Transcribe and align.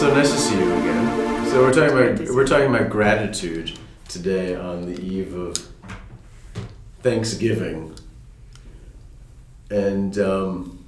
So 0.00 0.14
nice 0.14 0.32
to 0.32 0.38
see 0.38 0.54
you 0.58 0.72
again. 0.78 1.46
So 1.50 1.60
we're 1.60 1.74
talking 1.74 1.94
about 1.94 2.34
we're 2.34 2.46
talking 2.46 2.74
about 2.74 2.88
gratitude 2.88 3.78
today 4.08 4.54
on 4.54 4.86
the 4.86 4.98
eve 4.98 5.34
of 5.34 5.54
Thanksgiving, 7.02 7.94
and 9.70 10.16
um, 10.16 10.82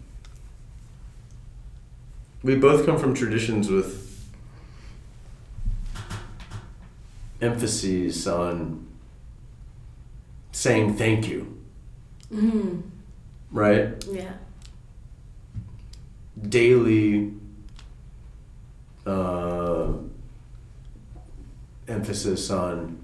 we 2.42 2.54
both 2.56 2.86
come 2.86 2.96
from 2.98 3.12
traditions 3.12 3.68
with 3.68 4.18
emphases 7.42 8.26
on 8.26 8.86
saying 10.52 10.96
thank 10.96 11.28
you, 11.28 11.58
Mm, 12.32 12.82
right? 13.50 14.02
yeah. 14.10 14.32
daily 16.48 17.34
uh, 19.06 19.92
emphasis 21.88 22.50
on 22.50 22.98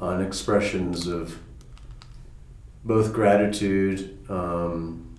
on 0.00 0.20
expressions 0.20 1.06
of 1.06 1.38
both 2.84 3.12
gratitude, 3.12 4.18
um, 4.28 5.16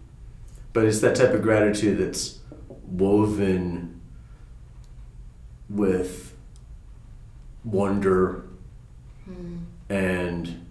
but 0.74 0.84
it's 0.84 1.00
that 1.00 1.16
type 1.16 1.30
of 1.32 1.42
gratitude 1.42 1.98
that's 1.98 2.40
woven 2.86 4.02
with 5.70 6.36
wonder 7.64 8.44
Mm, 9.30 9.60
and 9.90 10.66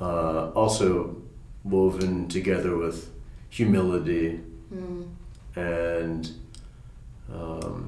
uh, 0.00 0.50
also 0.50 1.16
woven 1.64 2.28
together 2.28 2.76
with 2.76 3.10
humility 3.50 4.40
mm, 4.72 5.08
and 5.56 6.30
um, 7.32 7.87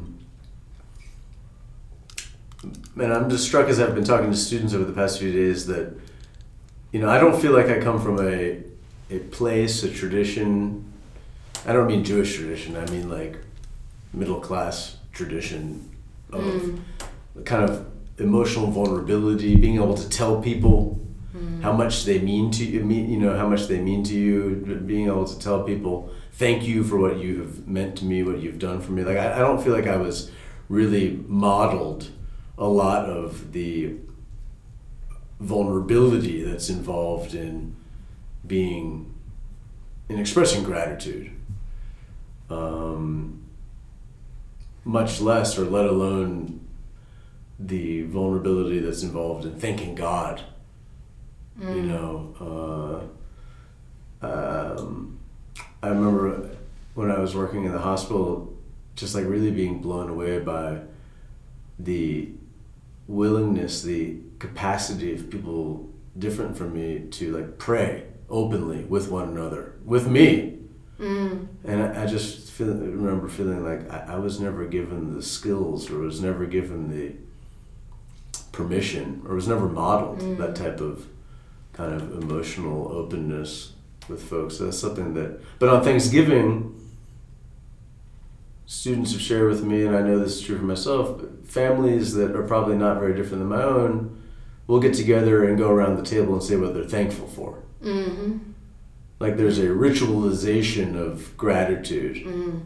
man, 2.94 3.12
I'm 3.12 3.30
just 3.30 3.46
struck 3.46 3.68
as 3.68 3.80
I've 3.80 3.94
been 3.94 4.04
talking 4.04 4.30
to 4.30 4.36
students 4.36 4.74
over 4.74 4.84
the 4.84 4.92
past 4.92 5.18
few 5.18 5.32
days 5.32 5.66
that 5.66 5.94
you 6.92 7.00
know 7.00 7.08
I 7.08 7.18
don't 7.18 7.40
feel 7.40 7.52
like 7.52 7.68
I 7.68 7.80
come 7.80 8.00
from 8.00 8.18
a 8.20 8.62
a 9.10 9.18
place, 9.30 9.82
a 9.82 9.90
tradition. 9.90 10.84
I 11.66 11.72
don't 11.72 11.86
mean 11.86 12.04
Jewish 12.04 12.36
tradition. 12.36 12.76
I 12.76 12.86
mean 12.90 13.08
like 13.08 13.36
middle 14.12 14.40
class 14.40 14.96
tradition 15.12 15.90
of 16.32 16.42
mm, 16.42 16.80
kind 17.44 17.68
of 17.68 17.86
emotional 18.18 18.66
vulnerability, 18.70 19.56
being 19.56 19.76
able 19.76 19.94
to 19.94 20.08
tell 20.08 20.40
people 20.40 21.00
mm, 21.34 21.62
how 21.62 21.72
much 21.72 22.04
they 22.04 22.18
mean 22.18 22.50
to 22.52 22.64
you, 22.64 22.84
mean, 22.84 23.10
you 23.10 23.18
know, 23.18 23.36
how 23.36 23.48
much 23.48 23.66
they 23.66 23.80
mean 23.80 24.04
to 24.04 24.14
you, 24.14 24.82
being 24.86 25.06
able 25.06 25.26
to 25.26 25.38
tell 25.38 25.62
people, 25.62 26.12
thank 26.32 26.66
you 26.66 26.84
for 26.84 26.98
what 26.98 27.18
you 27.18 27.40
have 27.40 27.66
meant 27.66 27.96
to 27.96 28.04
me, 28.04 28.22
what 28.22 28.38
you've 28.38 28.58
done 28.58 28.80
for 28.80 28.92
me. 28.92 29.02
Like, 29.02 29.16
I, 29.16 29.36
I 29.36 29.38
don't 29.38 29.62
feel 29.62 29.72
like 29.72 29.86
I 29.86 29.96
was 29.96 30.30
really 30.68 31.18
modeled 31.26 32.10
a 32.60 32.66
lot 32.66 33.06
of 33.06 33.52
the 33.52 33.96
vulnerability 35.40 36.44
that's 36.44 36.68
involved 36.68 37.34
in 37.34 37.74
being, 38.46 39.12
in 40.08 40.20
expressing 40.20 40.62
gratitude. 40.62 41.32
Um, 42.48 43.42
much 44.84 45.20
less, 45.20 45.58
or 45.58 45.64
let 45.64 45.86
alone 45.86 46.60
the 47.58 48.02
vulnerability 48.02 48.78
that's 48.78 49.02
involved 49.02 49.44
in 49.44 49.58
thanking 49.58 49.96
God 49.96 50.42
you 51.60 51.66
mm. 51.66 51.84
know 51.84 53.10
uh, 54.22 54.26
um, 54.26 55.18
i 55.82 55.88
remember 55.88 56.50
when 56.94 57.10
i 57.10 57.18
was 57.18 57.34
working 57.34 57.64
in 57.64 57.72
the 57.72 57.78
hospital 57.78 58.56
just 58.96 59.14
like 59.14 59.24
really 59.26 59.50
being 59.50 59.80
blown 59.80 60.08
away 60.08 60.38
by 60.38 60.78
the 61.78 62.28
willingness 63.10 63.82
the 63.82 64.16
capacity 64.38 65.12
of 65.14 65.28
people 65.30 65.88
different 66.18 66.56
from 66.56 66.72
me 66.72 67.00
to 67.10 67.36
like 67.36 67.58
pray 67.58 68.04
openly 68.28 68.84
with 68.84 69.10
one 69.10 69.28
another 69.28 69.74
with 69.84 70.06
me 70.06 70.56
Mm, 71.00 71.46
and 71.64 71.82
I, 71.82 72.02
I 72.02 72.06
just 72.06 72.50
feel, 72.50 72.74
remember 72.74 73.26
feeling 73.26 73.64
like 73.64 73.90
I, 73.90 74.16
I 74.16 74.18
was 74.18 74.38
never 74.38 74.66
given 74.66 75.14
the 75.16 75.22
skills 75.22 75.90
or 75.90 76.00
was 76.00 76.20
never 76.20 76.44
given 76.44 76.90
the 76.90 77.14
permission 78.52 79.22
or 79.26 79.34
was 79.34 79.48
never 79.48 79.66
modeled 79.66 80.20
Mm. 80.20 80.36
that 80.38 80.54
type 80.54 80.80
of 80.80 81.06
kind 81.72 81.94
of 81.94 82.22
emotional 82.22 82.88
openness 82.92 83.72
with 84.08 84.22
folks. 84.22 84.58
So 84.58 84.64
that's 84.66 84.78
something 84.78 85.14
that, 85.14 85.40
but 85.58 85.70
on 85.70 85.82
Thanksgiving, 85.82 86.74
students 88.70 89.10
have 89.10 89.20
shared 89.20 89.48
with 89.48 89.64
me, 89.64 89.84
and 89.84 89.96
I 89.96 90.00
know 90.00 90.20
this 90.20 90.36
is 90.36 90.42
true 90.42 90.56
for 90.56 90.62
myself, 90.64 91.20
families 91.44 92.14
that 92.14 92.36
are 92.36 92.44
probably 92.44 92.76
not 92.76 93.00
very 93.00 93.14
different 93.16 93.40
than 93.40 93.48
my 93.48 93.64
own 93.64 94.22
will 94.68 94.78
get 94.78 94.94
together 94.94 95.44
and 95.44 95.58
go 95.58 95.70
around 95.70 95.96
the 95.96 96.04
table 96.04 96.34
and 96.34 96.42
say 96.42 96.54
what 96.54 96.72
they're 96.72 96.84
thankful 96.84 97.26
for. 97.26 97.64
mm-hmm, 97.82 98.38
Like 99.18 99.36
there's 99.36 99.58
a 99.58 99.66
ritualization 99.66 100.94
of 100.94 101.36
gratitude 101.36 102.24
mm, 102.24 102.62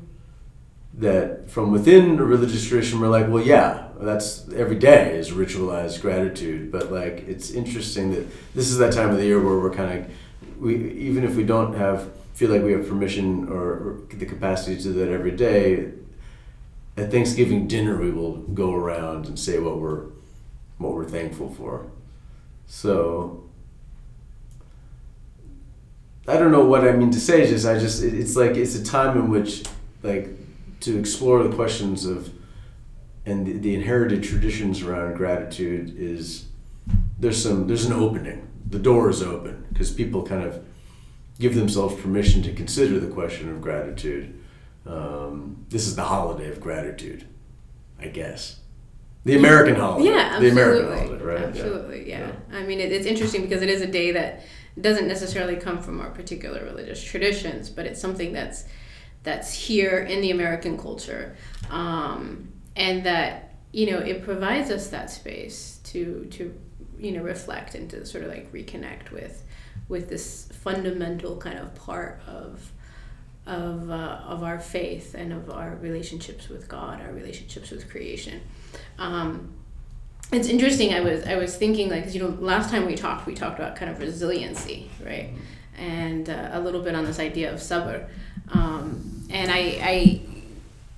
that 0.92 1.48
from 1.48 1.72
within 1.72 2.16
the 2.16 2.24
religious 2.24 2.68
tradition 2.68 3.00
we're 3.00 3.08
like, 3.08 3.28
well, 3.28 3.42
yeah, 3.42 3.88
that's 3.98 4.46
every 4.52 4.76
day 4.76 5.16
is 5.16 5.30
ritualized 5.30 6.02
gratitude. 6.02 6.70
But 6.70 6.92
like, 6.92 7.26
it's 7.26 7.50
interesting 7.50 8.10
that 8.10 8.26
this 8.54 8.68
is 8.68 8.76
that 8.76 8.92
time 8.92 9.08
of 9.08 9.16
the 9.16 9.24
year 9.24 9.42
where 9.42 9.58
we're 9.58 9.72
kind 9.72 10.00
of, 10.00 10.60
we 10.60 10.92
even 10.92 11.24
if 11.24 11.34
we 11.34 11.44
don't 11.44 11.74
have 11.74 12.10
feel 12.34 12.50
like 12.50 12.62
we 12.62 12.72
have 12.72 12.86
permission 12.88 13.48
or, 13.48 14.00
the 14.12 14.26
capacity 14.26 14.76
to 14.76 14.82
do 14.82 14.92
that 14.92 15.08
every 15.08 15.30
day. 15.30 15.92
At 16.96 17.10
Thanksgiving 17.10 17.66
dinner, 17.66 17.98
we 17.98 18.10
will 18.10 18.38
go 18.38 18.74
around 18.74 19.26
and 19.26 19.38
say 19.38 19.58
what 19.58 19.78
we're 19.78 20.06
what 20.78 20.92
we're 20.92 21.08
thankful 21.08 21.50
for. 21.50 21.86
So 22.66 23.44
I 26.26 26.36
don't 26.36 26.52
know 26.52 26.64
what 26.64 26.86
I 26.86 26.92
mean 26.92 27.10
to 27.12 27.20
say. 27.20 27.46
Just 27.46 27.66
I 27.66 27.78
just 27.78 28.02
it, 28.02 28.14
it's 28.14 28.36
like 28.36 28.56
it's 28.56 28.74
a 28.74 28.84
time 28.84 29.16
in 29.16 29.30
which 29.30 29.64
like 30.02 30.30
to 30.80 30.98
explore 30.98 31.42
the 31.42 31.54
questions 31.54 32.04
of 32.04 32.32
and 33.26 33.46
the, 33.46 33.52
the 33.54 33.74
inherited 33.74 34.22
traditions 34.22 34.82
around 34.82 35.16
gratitude 35.16 35.98
is 35.98 36.46
there's 37.18 37.42
some 37.42 37.66
there's 37.66 37.86
an 37.86 37.92
opening. 37.92 38.48
The 38.68 38.78
door 38.78 39.10
is 39.10 39.22
open 39.22 39.66
because 39.72 39.90
people 39.90 40.24
kind 40.24 40.42
of 40.42 40.64
give 41.38 41.54
themselves 41.54 42.00
permission 42.00 42.42
to 42.42 42.52
consider 42.52 42.98
the 43.00 43.12
question 43.12 43.50
of 43.50 43.60
gratitude. 43.60 44.40
Um, 44.86 45.64
this 45.68 45.86
is 45.86 45.96
the 45.96 46.04
holiday 46.04 46.48
of 46.48 46.60
gratitude, 46.60 47.26
I 47.98 48.08
guess. 48.08 48.60
The 49.24 49.36
American 49.36 49.74
holiday. 49.76 50.10
Yeah, 50.10 50.18
absolutely. 50.18 50.50
The. 50.50 50.52
American 50.52 50.98
holiday, 50.98 51.24
right? 51.24 51.40
Yeah. 51.40 51.46
Absolutely, 51.46 52.08
yeah. 52.10 52.32
I 52.52 52.62
mean, 52.62 52.80
it, 52.80 52.92
it's 52.92 53.06
interesting 53.06 53.42
because 53.42 53.62
it 53.62 53.70
is 53.70 53.80
a 53.80 53.86
day 53.86 54.12
that 54.12 54.44
doesn't 54.80 55.08
necessarily 55.08 55.56
come 55.56 55.80
from 55.80 56.00
our 56.00 56.10
particular 56.10 56.62
religious 56.64 57.02
traditions, 57.02 57.70
but 57.70 57.86
it's 57.86 58.00
something 58.00 58.32
that's 58.32 58.64
that's 59.22 59.54
here 59.54 60.00
in 60.00 60.20
the 60.20 60.30
American 60.30 60.76
culture, 60.76 61.36
um, 61.70 62.52
and 62.76 63.04
that 63.04 63.54
you 63.72 63.90
know 63.90 63.98
it 63.98 64.22
provides 64.22 64.70
us 64.70 64.88
that 64.88 65.10
space 65.10 65.80
to 65.84 66.26
to 66.32 66.54
you 66.98 67.12
know 67.12 67.22
reflect 67.22 67.74
and 67.74 67.88
to 67.90 68.04
sort 68.04 68.24
of 68.24 68.30
like 68.30 68.52
reconnect 68.52 69.10
with 69.10 69.43
with 69.88 70.08
this 70.08 70.48
fundamental 70.52 71.36
kind 71.36 71.58
of 71.58 71.74
part 71.74 72.20
of 72.26 72.72
of 73.46 73.90
uh, 73.90 74.20
of 74.26 74.42
our 74.42 74.58
faith 74.58 75.14
and 75.14 75.32
of 75.32 75.50
our 75.50 75.76
relationships 75.76 76.48
with 76.48 76.66
God, 76.68 77.02
our 77.02 77.12
relationships 77.12 77.70
with 77.70 77.90
creation. 77.90 78.40
Um, 78.98 79.52
it's 80.32 80.48
interesting. 80.48 80.94
I 80.94 81.00
was 81.00 81.24
I 81.26 81.36
was 81.36 81.56
thinking 81.56 81.90
like 81.90 82.14
you 82.14 82.20
know 82.20 82.36
last 82.40 82.70
time 82.70 82.86
we 82.86 82.94
talked 82.94 83.26
we 83.26 83.34
talked 83.34 83.58
about 83.58 83.76
kind 83.76 83.90
of 83.90 84.00
resiliency, 84.00 84.90
right, 85.04 85.30
and 85.76 86.28
uh, 86.30 86.50
a 86.52 86.60
little 86.60 86.82
bit 86.82 86.94
on 86.94 87.04
this 87.04 87.18
idea 87.18 87.52
of 87.52 87.60
sabr, 87.60 88.06
um, 88.52 89.26
and 89.30 89.50
I 89.50 89.78
I 89.82 90.20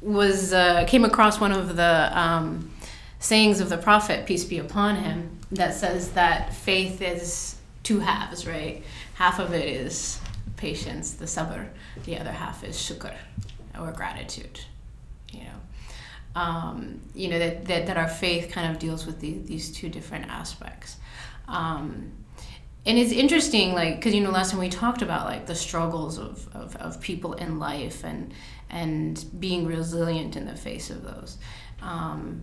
was 0.00 0.52
uh, 0.52 0.84
came 0.86 1.04
across 1.04 1.40
one 1.40 1.50
of 1.52 1.74
the 1.74 2.10
um, 2.16 2.70
sayings 3.18 3.60
of 3.60 3.68
the 3.68 3.78
prophet 3.78 4.24
peace 4.26 4.44
be 4.44 4.58
upon 4.58 4.96
him 4.96 5.38
that 5.50 5.74
says 5.74 6.12
that 6.12 6.54
faith 6.54 7.02
is 7.02 7.56
two 7.86 8.00
halves, 8.00 8.48
right? 8.48 8.82
Half 9.14 9.38
of 9.38 9.54
it 9.54 9.68
is 9.68 10.20
patience, 10.56 11.12
the 11.12 11.26
sabr. 11.26 11.68
The 12.04 12.18
other 12.18 12.32
half 12.32 12.64
is 12.64 12.76
shukr, 12.76 13.14
or 13.78 13.92
gratitude. 13.92 14.60
You 15.32 15.42
know, 15.44 16.40
um, 16.40 17.00
you 17.14 17.28
know 17.28 17.38
that, 17.38 17.66
that 17.66 17.86
that 17.86 17.96
our 17.96 18.08
faith 18.08 18.50
kind 18.50 18.72
of 18.72 18.80
deals 18.80 19.06
with 19.06 19.20
the, 19.20 19.38
these 19.38 19.70
two 19.70 19.88
different 19.88 20.26
aspects. 20.28 20.96
Um, 21.46 22.10
and 22.84 22.98
it's 22.98 23.12
interesting, 23.12 23.72
like, 23.72 23.96
because 23.96 24.14
you 24.14 24.20
know, 24.20 24.30
last 24.30 24.50
time 24.50 24.60
we 24.60 24.68
talked 24.68 25.02
about 25.02 25.26
like 25.26 25.46
the 25.46 25.54
struggles 25.54 26.18
of, 26.18 26.48
of, 26.54 26.74
of 26.76 27.00
people 27.00 27.34
in 27.34 27.60
life 27.60 28.04
and 28.04 28.34
and 28.68 29.24
being 29.38 29.64
resilient 29.64 30.34
in 30.34 30.44
the 30.44 30.56
face 30.56 30.90
of 30.90 31.04
those. 31.04 31.38
Um, 31.80 32.42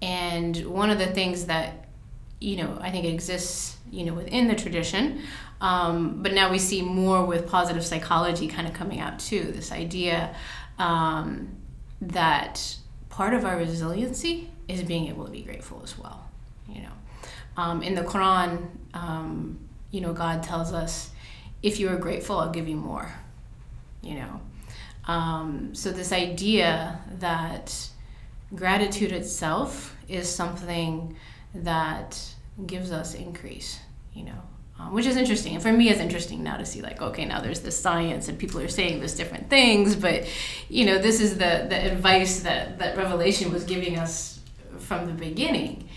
and 0.00 0.56
one 0.64 0.88
of 0.88 0.98
the 0.98 1.08
things 1.08 1.44
that 1.46 1.88
you 2.40 2.56
know 2.56 2.78
I 2.80 2.90
think 2.90 3.04
exists 3.04 3.76
you 3.90 4.04
know 4.04 4.14
within 4.14 4.48
the 4.48 4.54
tradition, 4.54 5.22
um, 5.60 6.22
but 6.22 6.32
now 6.32 6.50
we 6.50 6.58
see 6.58 6.82
more 6.82 7.24
with 7.24 7.46
positive 7.46 7.84
psychology 7.84 8.48
kind 8.48 8.66
of 8.66 8.74
coming 8.74 9.00
out 9.00 9.18
too. 9.18 9.52
This 9.52 9.72
idea 9.72 10.34
um, 10.78 11.56
that 12.00 12.76
part 13.08 13.34
of 13.34 13.44
our 13.44 13.56
resiliency 13.56 14.50
is 14.68 14.82
being 14.82 15.08
able 15.08 15.24
to 15.24 15.30
be 15.30 15.42
grateful 15.42 15.80
as 15.82 15.98
well. 15.98 16.28
You 16.68 16.82
know, 16.82 16.92
um, 17.56 17.82
in 17.82 17.94
the 17.94 18.02
Quran, 18.02 18.68
um, 18.94 19.58
you 19.90 20.00
know, 20.00 20.12
God 20.12 20.42
tells 20.42 20.72
us, 20.72 21.10
"If 21.62 21.78
you 21.80 21.88
are 21.88 21.96
grateful, 21.96 22.38
I'll 22.38 22.50
give 22.50 22.68
you 22.68 22.76
more." 22.76 23.12
You 24.02 24.14
know, 24.14 24.40
um, 25.06 25.74
so 25.74 25.90
this 25.90 26.12
idea 26.12 27.00
that 27.18 27.90
gratitude 28.54 29.12
itself 29.12 29.96
is 30.08 30.28
something 30.28 31.16
that 31.54 32.34
gives 32.66 32.92
us 32.92 33.14
increase. 33.14 33.80
You 34.12 34.24
know, 34.24 34.42
um, 34.80 34.94
which 34.94 35.06
is 35.06 35.16
interesting. 35.16 35.54
And 35.54 35.62
for 35.62 35.72
me, 35.72 35.88
it's 35.90 36.00
interesting 36.00 36.42
now 36.42 36.56
to 36.56 36.64
see 36.64 36.80
like, 36.80 37.00
okay, 37.02 37.24
now 37.24 37.40
there's 37.40 37.60
this 37.60 37.78
science 37.78 38.28
and 38.28 38.38
people 38.38 38.60
are 38.60 38.68
saying 38.68 39.00
this 39.00 39.14
different 39.14 39.50
things, 39.50 39.94
but 39.94 40.26
you 40.68 40.86
know, 40.86 40.98
this 40.98 41.20
is 41.20 41.34
the 41.34 41.66
the 41.68 41.92
advice 41.92 42.40
that 42.40 42.78
that 42.78 42.96
Revelation 42.96 43.52
was 43.52 43.64
giving 43.64 43.98
us 43.98 44.40
from 44.78 45.06
the 45.06 45.12
beginning. 45.12 45.88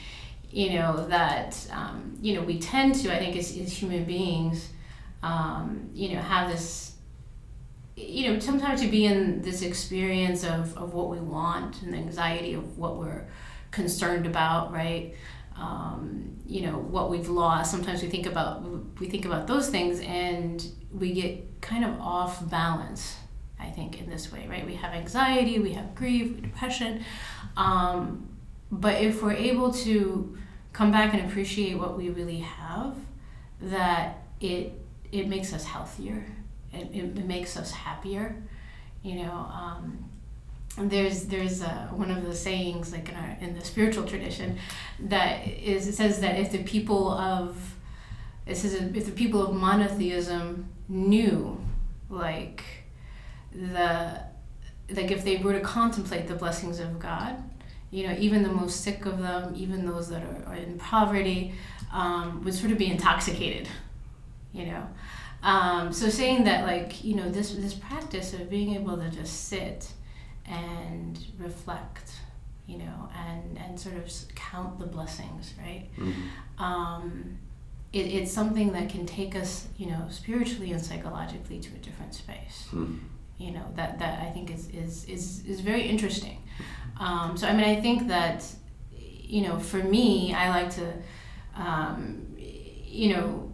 You 0.52 0.74
know 0.74 1.08
that 1.08 1.68
um, 1.72 2.18
you 2.22 2.36
know 2.36 2.42
we 2.42 2.60
tend 2.60 2.96
to, 2.96 3.14
I 3.14 3.20
think, 3.20 3.36
as, 3.36 3.58
as 3.58 3.72
human 3.72 4.04
beings, 4.06 4.70
um, 5.22 5.90
you 5.94 6.14
know, 6.14 6.22
have 6.22 6.52
this. 6.52 6.92
You 7.96 8.34
know, 8.34 8.40
sometimes 8.40 8.82
to 8.82 8.88
be 8.88 9.06
in 9.06 9.44
this 9.44 9.62
experience 9.62 10.44
of, 10.44 10.76
of 10.76 10.96
what 10.96 11.10
we 11.10 11.20
want 11.20 11.84
and 11.84 11.94
the 11.94 11.98
anxiety 11.98 12.56
of 12.56 12.80
what 12.80 12.98
we're 12.98 13.26
concerned 13.70 14.26
about, 14.26 14.72
right? 14.72 15.14
Um, 15.58 16.38
you 16.46 16.62
know 16.62 16.78
what 16.78 17.10
we've 17.10 17.30
lost. 17.30 17.72
Sometimes 17.72 18.02
we 18.02 18.10
think 18.10 18.26
about 18.26 18.64
we 19.00 19.08
think 19.08 19.26
about 19.26 19.48
those 19.48 19.70
things 19.70 20.00
and 20.02 20.66
we 20.92 21.14
get 21.14 21.62
kind 21.62 21.84
of 21.84 22.00
off 22.00 22.48
balance 22.50 23.18
i 23.60 23.70
think 23.70 24.00
in 24.00 24.10
this 24.10 24.32
way 24.32 24.46
right? 24.48 24.66
We 24.66 24.76
have 24.76 24.94
anxiety 24.94 25.60
we 25.60 25.74
have 25.74 25.96
grief 25.96 26.42
depression 26.42 27.04
um, 27.58 28.30
but 28.72 29.02
if 29.02 29.22
we're 29.22 29.34
able 29.34 29.72
to 29.74 30.38
come 30.74 30.92
back 30.92 31.14
and 31.14 31.30
appreciate 31.30 31.78
what 31.78 31.98
we 31.98 32.10
really 32.10 32.40
have 32.40 32.96
that 33.62 34.24
it 34.42 34.74
it 35.12 35.28
makes 35.28 35.54
us 35.54 35.64
healthier. 35.64 36.26
It, 36.74 36.90
it, 36.96 37.26
makes 37.28 37.56
us 37.56 37.72
happier 37.72 38.36
you 39.04 39.22
know 39.22 39.32
um, 39.32 40.10
there's 40.78 41.26
there's 41.26 41.62
uh, 41.62 41.88
one 41.92 42.10
of 42.10 42.26
the 42.26 42.34
sayings 42.34 42.92
like 42.92 43.10
in 43.10 43.16
our 43.16 43.38
in 43.42 43.58
the 43.58 43.64
spiritual 43.64 44.06
tradition 44.06 44.58
that 45.00 45.48
is 45.48 45.88
it 45.88 45.94
says 45.94 46.20
that 46.20 46.40
if 46.40 46.52
the 46.52 46.64
people 46.64 47.12
of 47.12 47.76
it 48.46 48.56
says 48.56 48.74
if 48.74 49.06
the 49.06 49.12
people 49.12 49.46
of 49.46 49.56
monotheism 49.56 50.68
knew 50.90 51.60
like 52.10 52.64
the 53.52 54.20
like 54.90 55.12
if 55.12 55.24
they 55.24 55.38
were 55.38 55.54
to 55.54 55.62
contemplate 55.62 56.28
the 56.28 56.36
blessings 56.36 56.80
of 56.80 57.00
God 57.00 57.36
you 57.92 58.08
know 58.08 58.16
even 58.18 58.42
the 58.42 58.50
most 58.50 58.82
sick 58.82 59.06
of 59.06 59.20
them 59.20 59.54
even 59.56 59.86
those 59.86 60.10
that 60.10 60.24
are, 60.24 60.54
are 60.54 60.56
in 60.56 60.80
poverty 60.80 61.54
um, 61.92 62.44
would 62.44 62.54
sort 62.56 62.72
of 62.72 62.80
be 62.80 62.90
intoxicated 62.90 63.68
you 64.54 64.68
know? 64.68 64.88
Um, 65.42 65.92
so 65.92 66.08
saying 66.08 66.46
that 66.46 66.66
like 66.66 67.04
you 67.04 67.16
know 67.16 67.30
this 67.30 67.54
this 67.56 67.74
practice 67.74 68.34
of 68.34 68.50
being 68.50 68.76
able 68.76 68.96
to 68.96 69.10
just 69.10 69.50
sit 69.50 69.92
and 70.46 71.20
reflect 71.38 72.12
you 72.68 72.78
know 72.78 73.10
and 73.16 73.58
and 73.58 73.80
sort 73.80 73.96
of 73.96 74.12
count 74.36 74.80
the 74.80 74.86
blessings 74.86 75.54
right 75.60 75.88
mm-hmm. 75.98 76.64
um, 76.64 77.38
it, 77.92 78.08
it's 78.08 78.32
something 78.32 78.72
that 78.72 78.90
can 78.90 79.06
take 79.06 79.36
us 79.36 79.68
you 79.78 79.88
know 79.88 80.06
spiritually 80.10 80.72
and 80.72 80.82
psychologically 80.82 81.60
to 81.60 81.70
a 81.76 81.78
different 81.80 82.14
space 82.14 82.68
mm-hmm. 82.72 82.98
you 83.38 83.52
know 83.52 83.66
that 83.76 84.00
that 84.00 84.22
i 84.22 84.30
think 84.32 84.50
is 84.50 84.70
is 84.70 85.06
is, 85.06 85.46
is 85.46 85.60
very 85.60 85.84
interesting 85.84 86.42
um, 87.00 87.36
so 87.38 87.48
i 87.48 87.54
mean 87.54 87.66
i 87.66 87.80
think 87.80 88.08
that 88.08 88.46
you 88.92 89.42
know 89.42 89.60
for 89.60 89.84
me 89.84 90.34
i 90.34 90.50
like 90.50 90.70
to 90.70 90.94
um, 91.56 92.26
you 92.38 93.16
know 93.16 93.53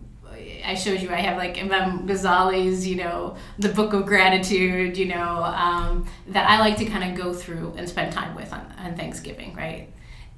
I 0.65 0.75
showed 0.75 1.01
you 1.01 1.09
I 1.09 1.21
have 1.21 1.38
like 1.38 1.57
Imam 1.57 2.07
Ghazali's, 2.07 2.88
you 2.88 2.95
know, 2.95 3.36
the 3.57 3.69
Book 3.69 3.94
of 3.94 4.06
Gratitude, 4.06 4.97
you 4.97 5.06
know, 5.06 5.44
um, 5.44 6.07
that 6.27 6.50
I 6.50 6.59
like 6.59 6.77
to 6.77 6.86
kind 6.86 7.09
of 7.09 7.18
go 7.18 7.33
through 7.33 7.74
and 7.77 7.88
spend 7.88 8.13
time 8.13 8.36
with 8.36 8.51
on, 8.53 8.74
on 8.77 8.95
Thanksgiving, 8.95 9.56
right? 9.56 9.89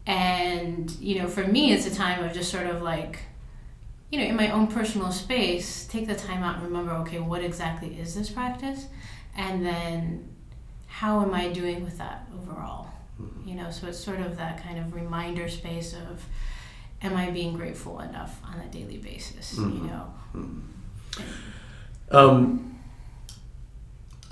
And, 0.05 0.89
you 0.99 1.19
know, 1.19 1.27
for 1.27 1.45
me, 1.45 1.73
it's 1.73 1.85
a 1.85 1.93
time 1.93 2.23
of 2.23 2.33
just 2.33 2.51
sort 2.51 2.65
of 2.65 2.81
like, 2.81 3.19
you 4.09 4.19
know, 4.19 4.25
in 4.25 4.35
my 4.35 4.51
own 4.51 4.67
personal 4.67 5.11
space, 5.11 5.85
take 5.85 6.07
the 6.07 6.15
time 6.15 6.43
out 6.43 6.55
and 6.55 6.65
remember, 6.65 6.91
okay, 6.93 7.19
what 7.19 7.43
exactly 7.43 7.99
is 7.99 8.15
this 8.15 8.29
practice? 8.29 8.87
And 9.35 9.65
then 9.65 10.27
how 10.87 11.21
am 11.21 11.33
I 11.33 11.49
doing 11.49 11.83
with 11.83 11.97
that 11.97 12.27
overall? 12.41 12.89
Mm-hmm. 13.21 13.49
You 13.49 13.55
know, 13.55 13.71
so 13.71 13.87
it's 13.87 13.99
sort 13.99 14.19
of 14.19 14.37
that 14.37 14.61
kind 14.63 14.79
of 14.79 14.93
reminder 14.93 15.47
space 15.47 15.93
of, 15.93 16.25
am 17.03 17.15
I 17.15 17.29
being 17.29 17.55
grateful 17.55 17.99
enough 17.99 18.39
on 18.43 18.59
a 18.59 18.67
daily 18.67 18.97
basis? 18.97 19.55
Mm-hmm. 19.55 19.85
You 19.85 19.91
know. 19.91 20.13
Mm-hmm. 20.35 22.15
Um, 22.15 22.79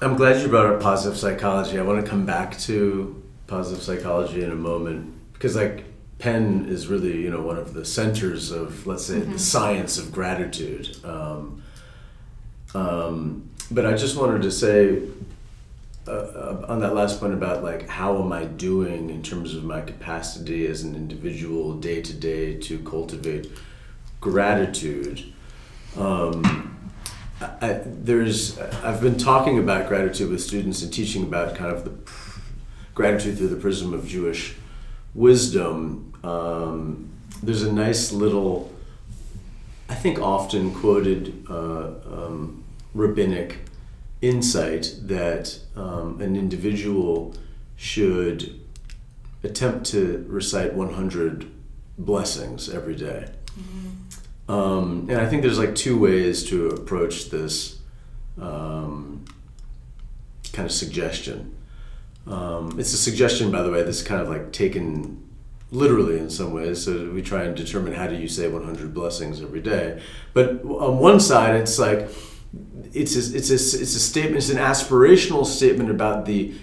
I'm 0.02 0.16
glad 0.16 0.42
you 0.42 0.48
brought 0.48 0.66
up 0.66 0.82
positive 0.82 1.18
psychology. 1.18 1.78
I 1.80 1.82
want 1.82 2.04
to 2.04 2.10
come 2.10 2.26
back 2.26 2.58
to 2.60 3.22
positive 3.48 3.84
psychology 3.84 4.44
in 4.44 4.52
a 4.52 4.56
moment 4.56 5.14
because, 5.34 5.56
like, 5.56 5.86
Penn 6.20 6.66
is 6.68 6.88
really, 6.88 7.22
you 7.22 7.30
know, 7.30 7.42
one 7.42 7.58
of 7.58 7.74
the 7.74 7.86
centers 7.86 8.52
of, 8.52 8.86
let's 8.86 9.06
say, 9.06 9.16
mm-hmm. 9.16 9.34
the 9.34 9.40
science 9.40 9.98
of 9.98 10.12
gratitude. 10.12 10.98
Um, 11.04 11.64
um, 12.74 13.50
but 13.72 13.86
I 13.86 13.96
just 13.96 14.18
wanted 14.18 14.42
to 14.44 14.52
say 14.52 15.02
uh, 16.10 16.12
uh, 16.12 16.66
on 16.68 16.80
that 16.80 16.96
last 16.96 17.20
point 17.20 17.34
about 17.34 17.64
like 17.64 17.88
how 17.88 18.20
am 18.20 18.32
I 18.32 18.46
doing 18.46 19.12
in 19.12 19.22
terms 19.22 19.54
of 19.54 19.64
my 19.64 19.82
capacity 19.82 20.66
as 20.66 20.82
an 20.82 20.96
individual 20.96 21.76
day 21.76 22.02
to 22.02 22.14
day 22.14 22.56
to 22.56 22.80
cultivate 22.80 23.52
gratitude. 24.20 25.32
Um, 25.96 26.92
I, 27.40 27.82
there's 27.86 28.58
I've 28.60 29.02
been 29.02 29.18
talking 29.18 29.60
about 29.60 29.88
gratitude 29.88 30.32
with 30.32 30.42
students 30.42 30.82
and 30.82 30.92
teaching 30.92 31.24
about 31.24 31.56
kind 31.56 31.72
of 31.72 31.86
the 31.86 31.94
gratitude 32.96 33.38
through 33.38 33.50
the 33.50 33.56
prism 33.56 33.94
of 33.94 34.08
Jewish 34.08 34.56
wisdom. 35.14 36.12
Um, 36.24 37.12
there's 37.44 37.62
a 37.62 37.72
nice 37.72 38.12
little, 38.12 38.74
I 39.88 39.96
think 39.96 40.20
often 40.20 40.74
quoted 40.74 41.46
uh, 41.50 41.92
um, 42.12 42.64
rabbinic 42.94 43.69
insight 44.22 44.96
that 45.02 45.60
um, 45.76 46.20
an 46.22 46.36
individual 46.36 47.34
should 47.76 48.60
attempt 49.44 49.86
to 49.86 50.26
recite 50.28 50.74
100 50.74 51.50
blessings 51.98 52.70
every 52.70 52.96
day. 52.96 53.30
Mm-hmm. 53.60 54.52
Um, 54.52 55.08
and 55.10 55.20
I 55.20 55.28
think 55.28 55.44
there's 55.44 55.60
like 55.60 55.76
two 55.76 55.98
ways 55.98 56.44
to 56.50 56.70
approach 56.70 57.30
this 57.30 57.80
um, 58.42 59.24
kind 60.52 60.66
of 60.66 60.72
suggestion. 60.72 61.56
Um, 62.28 62.80
it's 62.80 62.94
a 62.94 62.98
suggestion, 62.98 63.52
by 63.52 63.62
the 63.62 63.72
way, 63.72 63.84
that's 63.84 64.02
kind 64.02 64.22
of 64.22 64.30
like 64.30 64.52
taken 64.52 65.24
literally 65.72 66.18
in 66.18 66.30
some 66.30 66.52
ways. 66.52 66.84
So 66.84 67.12
we 67.12 67.22
try 67.22 67.44
and 67.44 67.56
determine 67.56 67.94
how 67.94 68.08
do 68.08 68.16
you 68.16 68.28
say 68.28 68.48
100 68.48 68.94
blessings 68.94 69.42
every 69.42 69.62
day. 69.62 70.02
But 70.34 70.64
on 70.64 70.98
one 70.98 71.20
side, 71.20 71.56
it's 71.56 71.80
like, 71.80 72.10
it's 72.94 73.16
a, 73.16 73.36
it's 73.36 73.50
a, 73.50 73.54
it's 73.54 73.96
a 73.96 74.00
statement 74.00 74.38
it's 74.38 74.50
an 74.50 74.58
aspirational 74.58 75.46
statement 75.46 75.90
about 75.90 76.26
the 76.26 76.54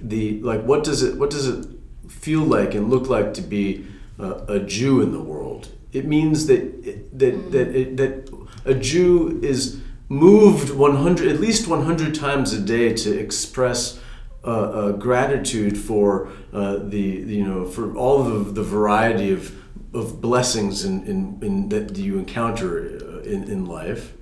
the 0.00 0.40
like 0.40 0.62
what 0.62 0.84
does 0.84 1.02
it 1.02 1.16
what 1.16 1.30
does 1.30 1.46
it 1.46 1.66
feel 2.08 2.40
like 2.40 2.74
and 2.74 2.90
look 2.90 3.08
like 3.08 3.34
to 3.34 3.42
be 3.42 3.86
a, 4.18 4.30
a 4.48 4.60
Jew 4.60 5.00
in 5.00 5.12
the 5.12 5.20
world 5.20 5.68
it 5.92 6.06
means 6.06 6.46
that 6.46 6.84
that 7.18 7.34
mm. 7.34 7.50
that 7.50 7.68
it, 7.76 7.96
that 7.96 8.30
a 8.64 8.74
Jew 8.74 9.40
is 9.42 9.80
moved 10.08 10.70
100 10.70 11.28
at 11.28 11.40
least 11.40 11.66
100 11.66 12.14
times 12.14 12.52
a 12.52 12.60
day 12.60 12.92
to 12.94 13.18
express 13.18 14.00
uh, 14.44 14.46
uh, 14.46 14.92
gratitude 14.92 15.78
for 15.78 16.28
uh, 16.52 16.76
the 16.76 16.98
you 16.98 17.44
know 17.44 17.64
for 17.64 17.96
all 17.96 18.20
of 18.20 18.46
the, 18.46 18.52
the 18.52 18.62
variety 18.62 19.32
of 19.32 19.54
of 19.94 20.20
blessings 20.20 20.84
in, 20.84 21.06
in, 21.06 21.38
in 21.40 21.68
that 21.68 21.96
you 21.96 22.18
encounter 22.18 22.98
uh, 23.02 23.20
in, 23.20 23.44
in 23.44 23.64
life 23.64 24.12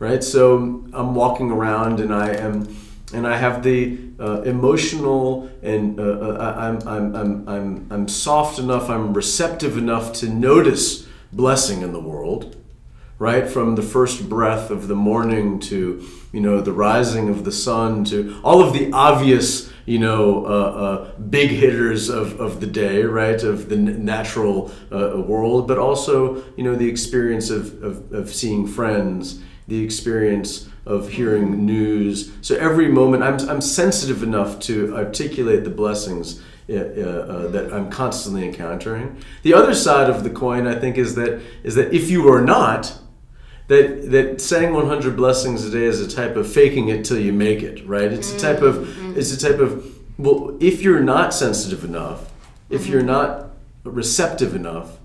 right? 0.00 0.24
So 0.24 0.56
I'm 0.92 1.14
walking 1.14 1.52
around 1.52 2.00
and 2.00 2.12
I 2.12 2.30
am, 2.30 2.76
and 3.12 3.26
I 3.26 3.36
have 3.36 3.62
the 3.62 3.98
uh, 4.18 4.42
emotional 4.42 5.48
and 5.62 6.00
uh, 6.00 6.02
uh 6.02 6.54
I'm, 6.58 6.88
I'm, 6.88 7.16
I'm, 7.16 7.48
I'm, 7.48 7.86
I'm 7.90 8.08
soft 8.08 8.58
enough, 8.58 8.90
I'm 8.90 9.14
receptive 9.14 9.76
enough 9.76 10.12
to 10.14 10.28
notice 10.28 11.06
blessing 11.32 11.82
in 11.82 11.92
the 11.92 12.00
world, 12.00 12.56
right? 13.18 13.46
From 13.46 13.74
the 13.74 13.82
first 13.82 14.28
breath 14.28 14.70
of 14.70 14.88
the 14.88 14.96
morning 14.96 15.60
to, 15.60 16.02
you 16.32 16.40
know, 16.40 16.62
the 16.62 16.72
rising 16.72 17.28
of 17.28 17.44
the 17.44 17.52
sun 17.52 18.04
to 18.06 18.40
all 18.42 18.62
of 18.62 18.72
the 18.72 18.90
obvious, 18.92 19.70
you 19.84 19.98
know, 19.98 20.46
uh, 20.46 20.48
uh, 20.48 21.18
big 21.18 21.50
hitters 21.50 22.08
of, 22.08 22.40
of 22.40 22.60
the 22.60 22.66
day, 22.66 23.02
right? 23.02 23.42
Of 23.42 23.68
the 23.68 23.76
natural 23.76 24.70
uh, 24.90 25.20
world, 25.20 25.68
but 25.68 25.76
also, 25.76 26.42
you 26.56 26.64
know, 26.64 26.74
the 26.74 26.88
experience 26.88 27.50
of, 27.50 27.82
of, 27.82 28.12
of 28.12 28.32
seeing 28.32 28.66
friends 28.66 29.42
the 29.70 29.82
experience 29.82 30.68
of 30.84 31.10
hearing 31.10 31.64
news. 31.64 32.32
So 32.42 32.56
every 32.56 32.88
moment, 32.88 33.22
I'm, 33.22 33.48
I'm 33.48 33.60
sensitive 33.60 34.22
enough 34.22 34.58
to 34.60 34.94
articulate 34.96 35.62
the 35.62 35.70
blessings 35.70 36.42
uh, 36.68 36.74
uh, 36.74 37.48
that 37.48 37.72
I'm 37.72 37.88
constantly 37.88 38.44
encountering. 38.44 39.16
The 39.42 39.54
other 39.54 39.72
side 39.72 40.10
of 40.10 40.24
the 40.24 40.30
coin, 40.30 40.66
I 40.66 40.78
think, 40.78 40.98
is 40.98 41.14
that 41.14 41.40
is 41.62 41.76
that 41.76 41.94
if 41.94 42.10
you 42.10 42.28
are 42.32 42.42
not, 42.42 42.98
that 43.68 44.10
that 44.10 44.40
saying 44.40 44.72
100 44.72 45.16
blessings 45.16 45.64
a 45.64 45.70
day 45.70 45.84
is 45.84 46.00
a 46.00 46.08
type 46.08 46.36
of 46.36 46.50
faking 46.52 46.88
it 46.88 47.04
till 47.04 47.18
you 47.18 47.32
make 47.32 47.62
it, 47.62 47.86
right? 47.86 48.12
It's 48.12 48.32
a 48.32 48.38
type 48.38 48.62
of 48.62 49.16
it's 49.16 49.32
a 49.32 49.38
type 49.38 49.60
of 49.60 49.86
well, 50.18 50.56
if 50.60 50.82
you're 50.82 51.02
not 51.02 51.32
sensitive 51.32 51.84
enough, 51.84 52.30
if 52.68 52.86
you're 52.88 53.02
not 53.02 53.50
receptive 53.84 54.54
enough, 54.54 54.98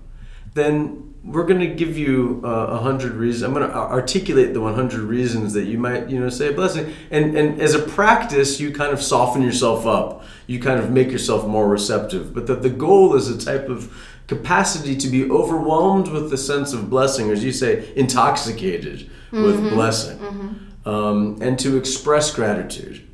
then 0.54 1.05
we're 1.24 1.44
going 1.44 1.60
to 1.60 1.74
give 1.74 1.98
you 1.98 2.40
uh, 2.44 2.48
a 2.48 2.50
uh, 2.50 2.78
hundred 2.78 3.12
reasons. 3.12 3.42
I'm 3.42 3.52
going 3.52 3.68
to 3.68 3.74
articulate 3.74 4.54
the 4.54 4.60
100 4.60 5.00
reasons 5.00 5.52
that 5.54 5.64
you 5.64 5.76
might, 5.76 6.08
you 6.08 6.20
know, 6.20 6.28
say 6.28 6.48
a 6.48 6.52
blessing. 6.52 6.94
And 7.10 7.36
and 7.36 7.60
as 7.60 7.74
a 7.74 7.80
practice, 7.80 8.60
you 8.60 8.72
kind 8.72 8.92
of 8.92 9.02
soften 9.02 9.42
yourself 9.42 9.86
up. 9.86 10.24
You 10.46 10.60
kind 10.60 10.78
of 10.78 10.90
make 10.90 11.10
yourself 11.10 11.46
more 11.46 11.68
receptive. 11.68 12.32
But 12.32 12.46
that 12.46 12.62
the 12.62 12.70
goal 12.70 13.16
is 13.16 13.28
a 13.28 13.38
type 13.38 13.68
of 13.68 13.92
capacity 14.28 14.96
to 14.96 15.08
be 15.08 15.28
overwhelmed 15.30 16.08
with 16.08 16.30
the 16.30 16.38
sense 16.38 16.72
of 16.72 16.90
blessing, 16.90 17.30
or 17.30 17.32
as 17.32 17.44
you 17.44 17.52
say, 17.52 17.92
intoxicated 17.96 19.00
mm-hmm. 19.00 19.42
with 19.42 19.70
blessing, 19.72 20.18
mm-hmm. 20.18 20.88
um, 20.88 21.38
and 21.40 21.58
to 21.58 21.76
express 21.76 22.34
gratitude 22.34 23.06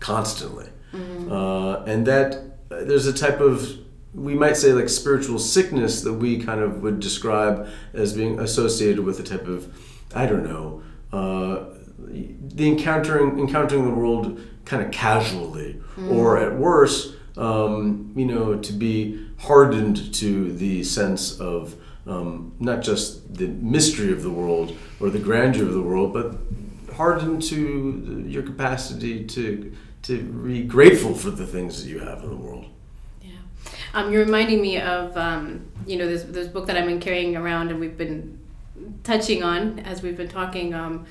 constantly. 0.00 0.68
Mm-hmm. 0.92 1.30
Uh, 1.30 1.84
and 1.84 2.06
that 2.06 2.36
uh, 2.70 2.84
there's 2.84 3.06
a 3.06 3.12
type 3.12 3.40
of 3.40 3.85
we 4.16 4.34
might 4.34 4.56
say 4.56 4.72
like 4.72 4.88
spiritual 4.88 5.38
sickness 5.38 6.00
that 6.00 6.14
we 6.14 6.42
kind 6.42 6.60
of 6.60 6.82
would 6.82 6.98
describe 6.98 7.68
as 7.92 8.14
being 8.14 8.40
associated 8.40 9.00
with 9.00 9.20
a 9.20 9.22
type 9.22 9.46
of 9.46 9.72
I 10.14 10.26
don't 10.26 10.44
know 10.44 10.82
uh, 11.12 11.66
the 11.98 12.68
encountering 12.68 13.38
encountering 13.38 13.84
the 13.84 13.94
world 13.94 14.40
kind 14.64 14.82
of 14.82 14.90
casually 14.90 15.80
mm. 15.96 16.10
or 16.10 16.38
at 16.38 16.56
worst 16.56 17.14
um, 17.36 18.12
you 18.16 18.24
know 18.24 18.56
to 18.56 18.72
be 18.72 19.26
hardened 19.38 20.14
to 20.14 20.52
the 20.52 20.82
sense 20.82 21.38
of 21.38 21.76
um, 22.06 22.54
not 22.58 22.82
just 22.82 23.34
the 23.34 23.48
mystery 23.48 24.12
of 24.12 24.22
the 24.22 24.30
world 24.30 24.74
or 24.98 25.10
the 25.10 25.18
grandeur 25.18 25.66
of 25.66 25.74
the 25.74 25.82
world 25.82 26.14
but 26.14 26.36
hardened 26.94 27.42
to 27.42 28.24
your 28.26 28.42
capacity 28.42 29.24
to 29.24 29.72
to 30.02 30.22
be 30.22 30.62
grateful 30.62 31.14
for 31.14 31.30
the 31.30 31.46
things 31.46 31.82
that 31.82 31.90
you 31.90 31.98
have 31.98 32.22
in 32.22 32.30
the 32.30 32.36
world 32.36 32.66
um, 33.96 34.12
you're 34.12 34.24
reminding 34.24 34.60
me 34.60 34.78
of 34.78 35.16
um, 35.16 35.66
you 35.86 35.96
know 35.96 36.06
this 36.06 36.22
this 36.24 36.48
book 36.48 36.66
that 36.66 36.76
I've 36.76 36.84
been 36.84 37.00
carrying 37.00 37.34
around 37.34 37.70
and 37.70 37.80
we've 37.80 37.96
been 37.96 38.38
touching 39.02 39.42
on 39.42 39.78
as 39.80 40.02
we've 40.02 40.18
been 40.18 40.28
talking 40.28 40.74
um, 40.74 41.06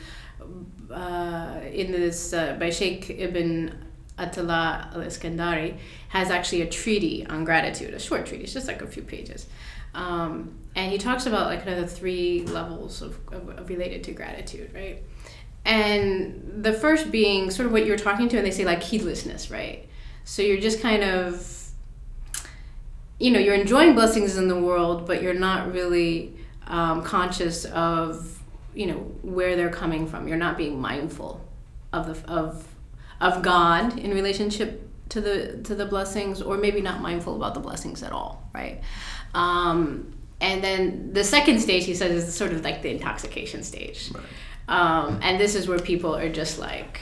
uh, 0.91 1.61
in 1.71 1.91
this 1.91 2.31
uh, 2.31 2.55
by 2.59 2.69
Sheikh 2.69 3.09
Ibn 3.09 3.85
Attallah 4.19 4.93
al 4.93 5.01
Iskandari 5.01 5.77
has 6.09 6.29
actually 6.29 6.61
a 6.61 6.69
treaty 6.69 7.25
on 7.25 7.43
gratitude, 7.43 7.95
a 7.95 7.99
short 7.99 8.27
treaty, 8.27 8.43
it's 8.43 8.53
just 8.53 8.67
like 8.67 8.83
a 8.83 8.87
few 8.87 9.01
pages. 9.01 9.47
Um, 9.95 10.55
and 10.75 10.91
he 10.91 10.99
talks 10.99 11.25
about 11.25 11.47
like 11.47 11.65
kind 11.65 11.79
of 11.79 11.89
the 11.89 11.95
three 11.95 12.43
levels 12.45 13.01
of, 13.01 13.17
of, 13.31 13.49
of 13.49 13.67
related 13.67 14.03
to 14.03 14.11
gratitude, 14.11 14.71
right? 14.75 15.01
And 15.65 16.63
the 16.63 16.73
first 16.73 17.11
being 17.11 17.49
sort 17.49 17.65
of 17.65 17.71
what 17.71 17.87
you're 17.87 17.97
talking 17.97 18.29
to, 18.29 18.37
and 18.37 18.45
they 18.45 18.51
say 18.51 18.63
like 18.63 18.83
heedlessness, 18.83 19.49
right? 19.49 19.89
So 20.23 20.43
you're 20.43 20.61
just 20.61 20.81
kind 20.81 21.03
of 21.03 21.64
you 23.19 23.31
know 23.31 23.39
you're 23.39 23.55
enjoying 23.55 23.93
blessings 23.95 24.38
in 24.38 24.48
the 24.48 24.60
world 24.60 25.05
but 25.07 25.22
you're 25.22 25.34
not 25.34 25.72
really 25.72 26.36
um, 26.67 27.03
conscious 27.03 27.65
of 27.65 28.41
you 28.74 28.88
know 28.88 28.98
where 29.22 29.55
they're 29.55 29.69
coming 29.69 30.05
from. 30.05 30.27
You're 30.27 30.38
not 30.38 30.57
being 30.57 30.79
mindful 30.79 31.41
of 31.93 32.07
the 32.07 32.31
of 32.31 32.67
of 33.22 33.41
god 33.41 33.98
in 33.98 34.12
relationship 34.12 34.89
to 35.10 35.22
the 35.22 35.62
to 35.63 35.74
the 35.75 35.86
blessings 35.86 36.41
or 36.41 36.57
maybe 36.57 36.81
not 36.81 37.01
mindful 37.01 37.36
about 37.36 37.53
the 37.53 37.60
blessings 37.60 38.03
at 38.03 38.12
all 38.12 38.50
right? 38.53 38.81
Um, 39.34 40.13
and 40.41 40.63
then 40.63 41.13
the 41.13 41.24
second 41.24 41.60
stage 41.60 41.86
he 41.86 41.95
says 41.95 42.27
is 42.27 42.36
sort 42.36 42.51
of 42.51 42.63
like 42.63 42.81
the 42.81 42.89
intoxication 42.89 43.63
stage. 43.63 44.12
Right. 44.13 44.24
um, 44.67 45.19
and 45.22 45.39
this 45.39 45.55
is 45.55 45.67
where 45.67 45.79
people 45.79 46.15
are 46.15 46.29
just 46.29 46.60
like 46.60 47.00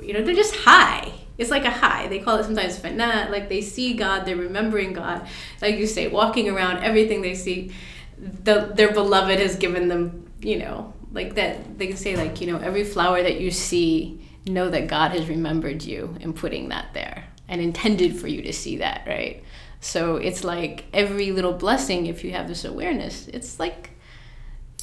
you 0.00 0.12
know 0.12 0.22
they're 0.22 0.34
just 0.34 0.54
high 0.56 1.12
it's 1.38 1.50
like 1.50 1.64
a 1.64 1.70
high. 1.70 2.08
They 2.08 2.18
call 2.18 2.36
it 2.36 2.44
sometimes 2.44 2.78
fanat. 2.78 3.30
Like 3.30 3.48
they 3.48 3.62
see 3.62 3.94
God, 3.94 4.24
they're 4.24 4.36
remembering 4.36 4.92
God. 4.92 5.26
Like 5.60 5.76
you 5.76 5.86
say, 5.86 6.08
walking 6.08 6.48
around, 6.48 6.84
everything 6.84 7.22
they 7.22 7.34
see, 7.34 7.72
the, 8.18 8.70
their 8.74 8.92
beloved 8.92 9.40
has 9.40 9.56
given 9.56 9.88
them, 9.88 10.30
you 10.40 10.58
know, 10.58 10.92
like 11.12 11.34
that. 11.34 11.78
They 11.78 11.88
can 11.88 11.96
say, 11.96 12.16
like, 12.16 12.40
you 12.40 12.46
know, 12.52 12.58
every 12.58 12.84
flower 12.84 13.22
that 13.22 13.40
you 13.40 13.50
see, 13.50 14.20
know 14.46 14.68
that 14.68 14.88
God 14.88 15.12
has 15.12 15.28
remembered 15.28 15.84
you 15.84 16.16
and 16.20 16.34
putting 16.34 16.70
that 16.70 16.92
there 16.94 17.24
and 17.48 17.60
intended 17.60 18.16
for 18.18 18.26
you 18.26 18.42
to 18.42 18.52
see 18.52 18.78
that, 18.78 19.04
right? 19.06 19.44
So 19.80 20.16
it's 20.16 20.42
like 20.42 20.86
every 20.92 21.32
little 21.32 21.52
blessing, 21.52 22.06
if 22.06 22.24
you 22.24 22.32
have 22.32 22.48
this 22.48 22.64
awareness, 22.64 23.28
it's 23.28 23.60
like 23.60 23.90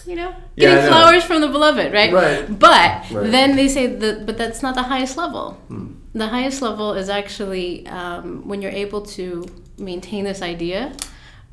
you 0.08 0.16
know, 0.16 0.36
getting 0.58 0.78
yeah, 0.78 0.88
flowers 0.88 1.24
from 1.24 1.42
the 1.42 1.48
beloved, 1.48 1.94
right? 1.94 2.12
Right. 2.12 2.60
But 2.60 3.10
right. 3.12 3.32
then 3.32 3.56
they 3.56 3.68
say 3.68 3.88
that, 3.88 4.26
but 4.26 4.38
that's 4.38 4.62
not 4.62 4.76
the 4.76 4.84
highest 4.84 5.18
level. 5.18 5.54
Hmm. 5.68 5.94
The 6.14 6.28
highest 6.28 6.62
level 6.62 6.94
is 6.94 7.10
actually 7.10 7.88
um, 7.88 8.48
when 8.48 8.62
you're 8.62 8.72
able 8.72 9.02
to 9.18 9.46
maintain 9.78 10.26
this 10.26 10.42
idea 10.42 10.94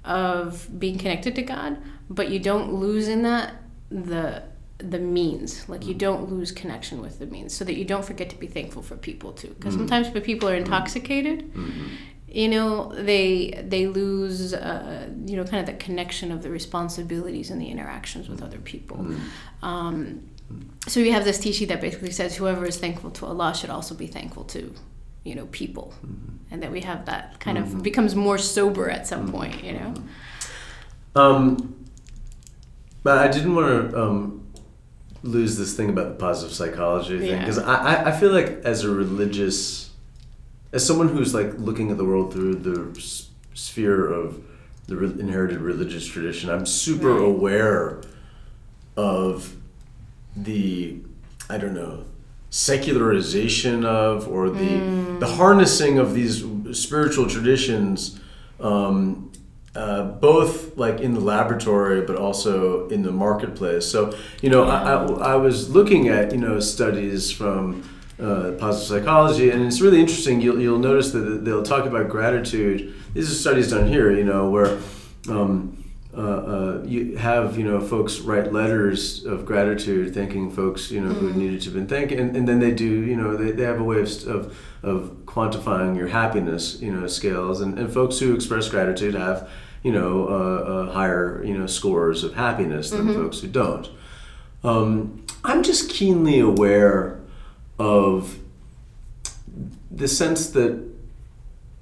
of 0.04 0.68
being 0.78 0.98
connected 0.98 1.34
to 1.36 1.42
God, 1.42 1.78
but 2.08 2.30
you 2.30 2.38
don't 2.38 2.74
lose 2.74 3.08
in 3.08 3.22
that 3.22 3.54
the 3.90 4.42
the 4.78 4.98
means 4.98 5.66
like 5.70 5.86
you 5.86 5.94
hmm. 5.94 5.98
don't 5.98 6.30
lose 6.30 6.52
connection 6.52 7.00
with 7.00 7.18
the 7.18 7.26
means 7.26 7.54
so 7.54 7.64
that 7.64 7.76
you 7.76 7.84
don't 7.84 8.04
forget 8.04 8.28
to 8.28 8.36
be 8.36 8.46
thankful 8.46 8.82
for 8.82 8.94
people 8.94 9.32
too 9.32 9.48
because 9.48 9.72
mm-hmm. 9.72 9.88
sometimes 9.88 10.12
when 10.12 10.22
people 10.22 10.46
are 10.46 10.54
intoxicated 10.54 11.50
mm-hmm 11.54 11.86
you 12.36 12.50
know 12.50 12.92
they 12.92 13.64
they 13.66 13.86
lose 13.86 14.52
uh, 14.52 15.08
you 15.24 15.36
know 15.36 15.44
kind 15.44 15.60
of 15.60 15.66
the 15.66 15.84
connection 15.84 16.30
of 16.30 16.42
the 16.42 16.50
responsibilities 16.50 17.50
and 17.50 17.60
the 17.60 17.68
interactions 17.68 18.28
with 18.28 18.42
other 18.42 18.58
people 18.58 18.98
mm. 18.98 19.18
um, 19.62 20.28
so 20.86 21.00
we 21.00 21.10
have 21.10 21.24
this 21.24 21.38
teaching 21.38 21.66
that 21.68 21.80
basically 21.80 22.10
says 22.10 22.36
whoever 22.36 22.66
is 22.66 22.76
thankful 22.76 23.10
to 23.10 23.24
allah 23.24 23.54
should 23.54 23.70
also 23.70 23.94
be 23.94 24.06
thankful 24.06 24.44
to 24.44 24.74
you 25.24 25.34
know 25.34 25.46
people 25.46 25.94
mm-hmm. 26.04 26.36
and 26.50 26.62
that 26.62 26.70
we 26.70 26.82
have 26.82 27.06
that 27.06 27.40
kind 27.40 27.56
mm-hmm. 27.56 27.78
of 27.78 27.82
becomes 27.82 28.14
more 28.14 28.36
sober 28.36 28.90
at 28.90 29.06
some 29.06 29.22
mm-hmm. 29.22 29.36
point 29.36 29.64
you 29.64 29.72
know 29.72 29.94
um, 31.14 31.74
but 33.02 33.16
i 33.16 33.28
didn't 33.28 33.54
want 33.54 33.90
to 33.90 34.02
um, 34.02 34.46
lose 35.22 35.56
this 35.56 35.74
thing 35.74 35.88
about 35.88 36.08
the 36.10 36.14
positive 36.16 36.54
psychology 36.54 37.18
thing 37.18 37.38
because 37.38 37.56
yeah. 37.56 37.64
I, 37.64 38.10
I 38.10 38.12
feel 38.12 38.30
like 38.30 38.60
as 38.64 38.84
a 38.84 38.90
religious 38.90 39.85
as 40.72 40.86
someone 40.86 41.08
who's 41.08 41.34
like 41.34 41.54
looking 41.58 41.90
at 41.90 41.96
the 41.96 42.04
world 42.04 42.32
through 42.32 42.56
the 42.56 42.98
s- 42.98 43.30
sphere 43.54 44.10
of 44.10 44.42
the 44.86 44.96
re- 44.96 45.20
inherited 45.20 45.58
religious 45.58 46.06
tradition, 46.06 46.50
I'm 46.50 46.66
super 46.66 47.14
right. 47.14 47.24
aware 47.24 48.02
of 48.96 49.54
the 50.36 50.98
I 51.48 51.58
don't 51.58 51.74
know 51.74 52.04
secularization 52.50 53.84
of 53.84 54.28
or 54.28 54.48
the 54.48 54.58
mm. 54.58 55.20
the 55.20 55.26
harnessing 55.26 55.98
of 55.98 56.14
these 56.14 56.44
spiritual 56.72 57.28
traditions 57.28 58.20
um, 58.60 59.30
uh, 59.74 60.04
both 60.04 60.76
like 60.76 61.00
in 61.00 61.12
the 61.12 61.20
laboratory 61.20 62.00
but 62.00 62.16
also 62.16 62.88
in 62.88 63.02
the 63.02 63.10
marketplace 63.10 63.84
so 63.84 64.16
you 64.40 64.48
know 64.48 64.64
yeah. 64.64 64.72
I, 64.72 64.92
I, 64.92 65.32
I 65.32 65.36
was 65.36 65.68
looking 65.70 66.08
at 66.08 66.32
you 66.32 66.38
know 66.38 66.60
studies 66.60 67.30
from 67.30 67.86
uh, 68.20 68.52
positive 68.58 69.02
psychology, 69.02 69.50
and 69.50 69.64
it's 69.64 69.80
really 69.80 70.00
interesting. 70.00 70.40
You'll, 70.40 70.60
you'll 70.60 70.78
notice 70.78 71.12
that 71.12 71.44
they'll 71.44 71.62
talk 71.62 71.84
about 71.84 72.08
gratitude. 72.08 72.94
These 73.14 73.30
are 73.30 73.34
studies 73.34 73.70
done 73.70 73.88
here, 73.88 74.10
you 74.10 74.24
know, 74.24 74.50
where 74.50 74.78
um, 75.28 75.84
uh, 76.16 76.20
uh, 76.20 76.82
you 76.86 77.16
have 77.18 77.58
you 77.58 77.64
know 77.64 77.78
folks 77.78 78.20
write 78.20 78.50
letters 78.50 79.26
of 79.26 79.44
gratitude, 79.44 80.14
thanking 80.14 80.50
folks 80.50 80.90
you 80.90 81.00
know 81.00 81.12
mm-hmm. 81.12 81.28
who 81.28 81.38
needed 81.38 81.60
to 81.60 81.66
have 81.66 81.74
been 81.74 81.86
thanking, 81.86 82.18
and, 82.18 82.34
and 82.34 82.48
then 82.48 82.58
they 82.58 82.70
do 82.70 82.86
you 82.86 83.14
know 83.14 83.36
they, 83.36 83.50
they 83.50 83.64
have 83.64 83.78
a 83.78 83.84
way 83.84 84.00
of, 84.00 84.26
of, 84.26 84.58
of 84.82 85.10
quantifying 85.26 85.94
your 85.94 86.08
happiness 86.08 86.80
you 86.80 86.90
know 86.90 87.06
scales, 87.06 87.60
and, 87.60 87.78
and 87.78 87.92
folks 87.92 88.18
who 88.18 88.34
express 88.34 88.66
gratitude 88.70 89.14
have 89.14 89.46
you 89.82 89.92
know 89.92 90.26
uh, 90.26 90.32
uh, 90.32 90.92
higher 90.92 91.44
you 91.44 91.56
know 91.56 91.66
scores 91.66 92.24
of 92.24 92.32
happiness 92.32 92.90
than 92.90 93.02
mm-hmm. 93.02 93.22
folks 93.22 93.40
who 93.40 93.48
don't. 93.48 93.90
Um, 94.64 95.22
I'm 95.44 95.62
just 95.62 95.90
keenly 95.90 96.40
aware 96.40 97.20
of 97.78 98.38
the 99.90 100.08
sense 100.08 100.50
that 100.50 100.82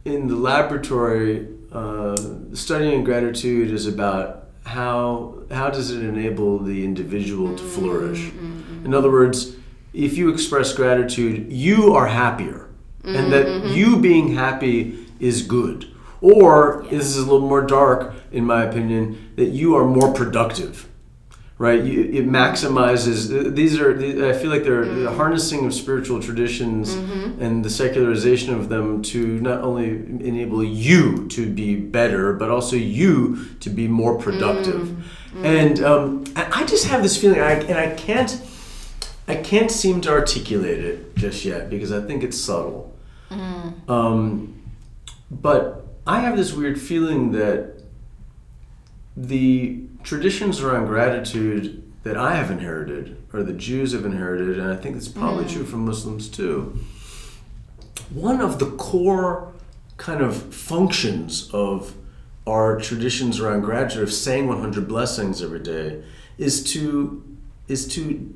in 0.04 0.28
the 0.28 0.36
laboratory, 0.36 1.48
uh, 1.72 2.16
studying 2.52 3.04
gratitude 3.04 3.70
is 3.70 3.86
about 3.86 4.48
how 4.64 5.34
how 5.50 5.68
does 5.70 5.90
it 5.90 6.02
enable 6.02 6.58
the 6.58 6.84
individual 6.84 7.54
to 7.56 7.62
flourish. 7.62 8.20
Mm-hmm. 8.20 8.86
In 8.86 8.94
other 8.94 9.10
words, 9.10 9.56
if 9.92 10.16
you 10.16 10.30
express 10.30 10.72
gratitude, 10.72 11.52
you 11.52 11.94
are 11.94 12.06
happier, 12.06 12.68
mm-hmm. 13.02 13.16
and 13.16 13.32
that 13.32 13.46
mm-hmm. 13.46 13.68
you 13.68 14.00
being 14.00 14.34
happy 14.34 15.06
is 15.20 15.42
good. 15.42 15.90
Or 16.20 16.82
yeah. 16.84 16.98
this 16.98 17.06
is 17.06 17.18
a 17.18 17.22
little 17.22 17.48
more 17.48 17.62
dark, 17.62 18.14
in 18.32 18.44
my 18.44 18.64
opinion, 18.64 19.32
that 19.36 19.50
you 19.50 19.76
are 19.76 19.84
more 19.84 20.12
productive 20.12 20.88
right? 21.58 21.82
You, 21.82 22.02
it 22.02 22.26
maximizes. 22.26 23.54
These 23.54 23.78
are. 23.78 23.92
I 24.28 24.32
feel 24.32 24.50
like 24.50 24.64
they're 24.64 24.84
mm-hmm. 24.84 25.04
the 25.04 25.12
harnessing 25.12 25.66
of 25.66 25.74
spiritual 25.74 26.20
traditions 26.20 26.94
mm-hmm. 26.94 27.40
and 27.40 27.64
the 27.64 27.70
secularization 27.70 28.54
of 28.54 28.68
them 28.68 29.02
to 29.02 29.40
not 29.40 29.60
only 29.60 29.88
enable 29.88 30.64
you 30.64 31.28
to 31.28 31.48
be 31.48 31.76
better, 31.76 32.32
but 32.32 32.50
also 32.50 32.76
you 32.76 33.46
to 33.60 33.70
be 33.70 33.88
more 33.88 34.18
productive. 34.18 34.82
Mm. 34.82 35.02
Mm. 35.34 35.44
And 35.44 35.84
um, 35.84 36.24
I 36.36 36.62
I 36.62 36.64
just 36.64 36.86
have 36.86 37.02
this 37.02 37.20
feeling, 37.20 37.40
I, 37.40 37.52
and 37.52 37.78
I 37.78 37.94
can't. 37.94 38.40
I 39.26 39.36
can't 39.36 39.70
seem 39.70 40.02
to 40.02 40.10
articulate 40.10 40.84
it 40.84 41.16
just 41.16 41.46
yet 41.46 41.70
because 41.70 41.92
I 41.92 42.02
think 42.02 42.22
it's 42.22 42.38
subtle. 42.38 42.94
Mm. 43.30 43.88
Um, 43.88 44.62
but 45.30 45.86
I 46.06 46.20
have 46.20 46.36
this 46.36 46.52
weird 46.52 46.78
feeling 46.78 47.32
that 47.32 47.82
the 49.16 49.80
traditions 50.04 50.60
around 50.60 50.86
gratitude 50.86 51.82
that 52.04 52.16
I 52.16 52.36
have 52.36 52.50
inherited, 52.50 53.16
or 53.32 53.42
the 53.42 53.54
Jews 53.54 53.92
have 53.92 54.04
inherited, 54.04 54.58
and 54.58 54.70
I 54.70 54.76
think 54.76 54.96
it's 54.96 55.08
probably 55.08 55.46
true 55.46 55.64
mm. 55.64 55.68
for 55.68 55.78
Muslims 55.78 56.28
too. 56.28 56.78
One 58.10 58.40
of 58.40 58.58
the 58.58 58.70
core 58.72 59.52
kind 59.96 60.20
of 60.20 60.54
functions 60.54 61.48
of 61.52 61.94
our 62.46 62.78
traditions 62.78 63.40
around 63.40 63.62
gratitude 63.62 64.02
of 64.02 64.12
saying 64.12 64.46
100 64.46 64.86
blessings 64.86 65.42
every 65.42 65.60
day 65.60 66.04
is 66.36 66.62
to 66.72 67.22
is 67.68 67.88
to 67.88 68.34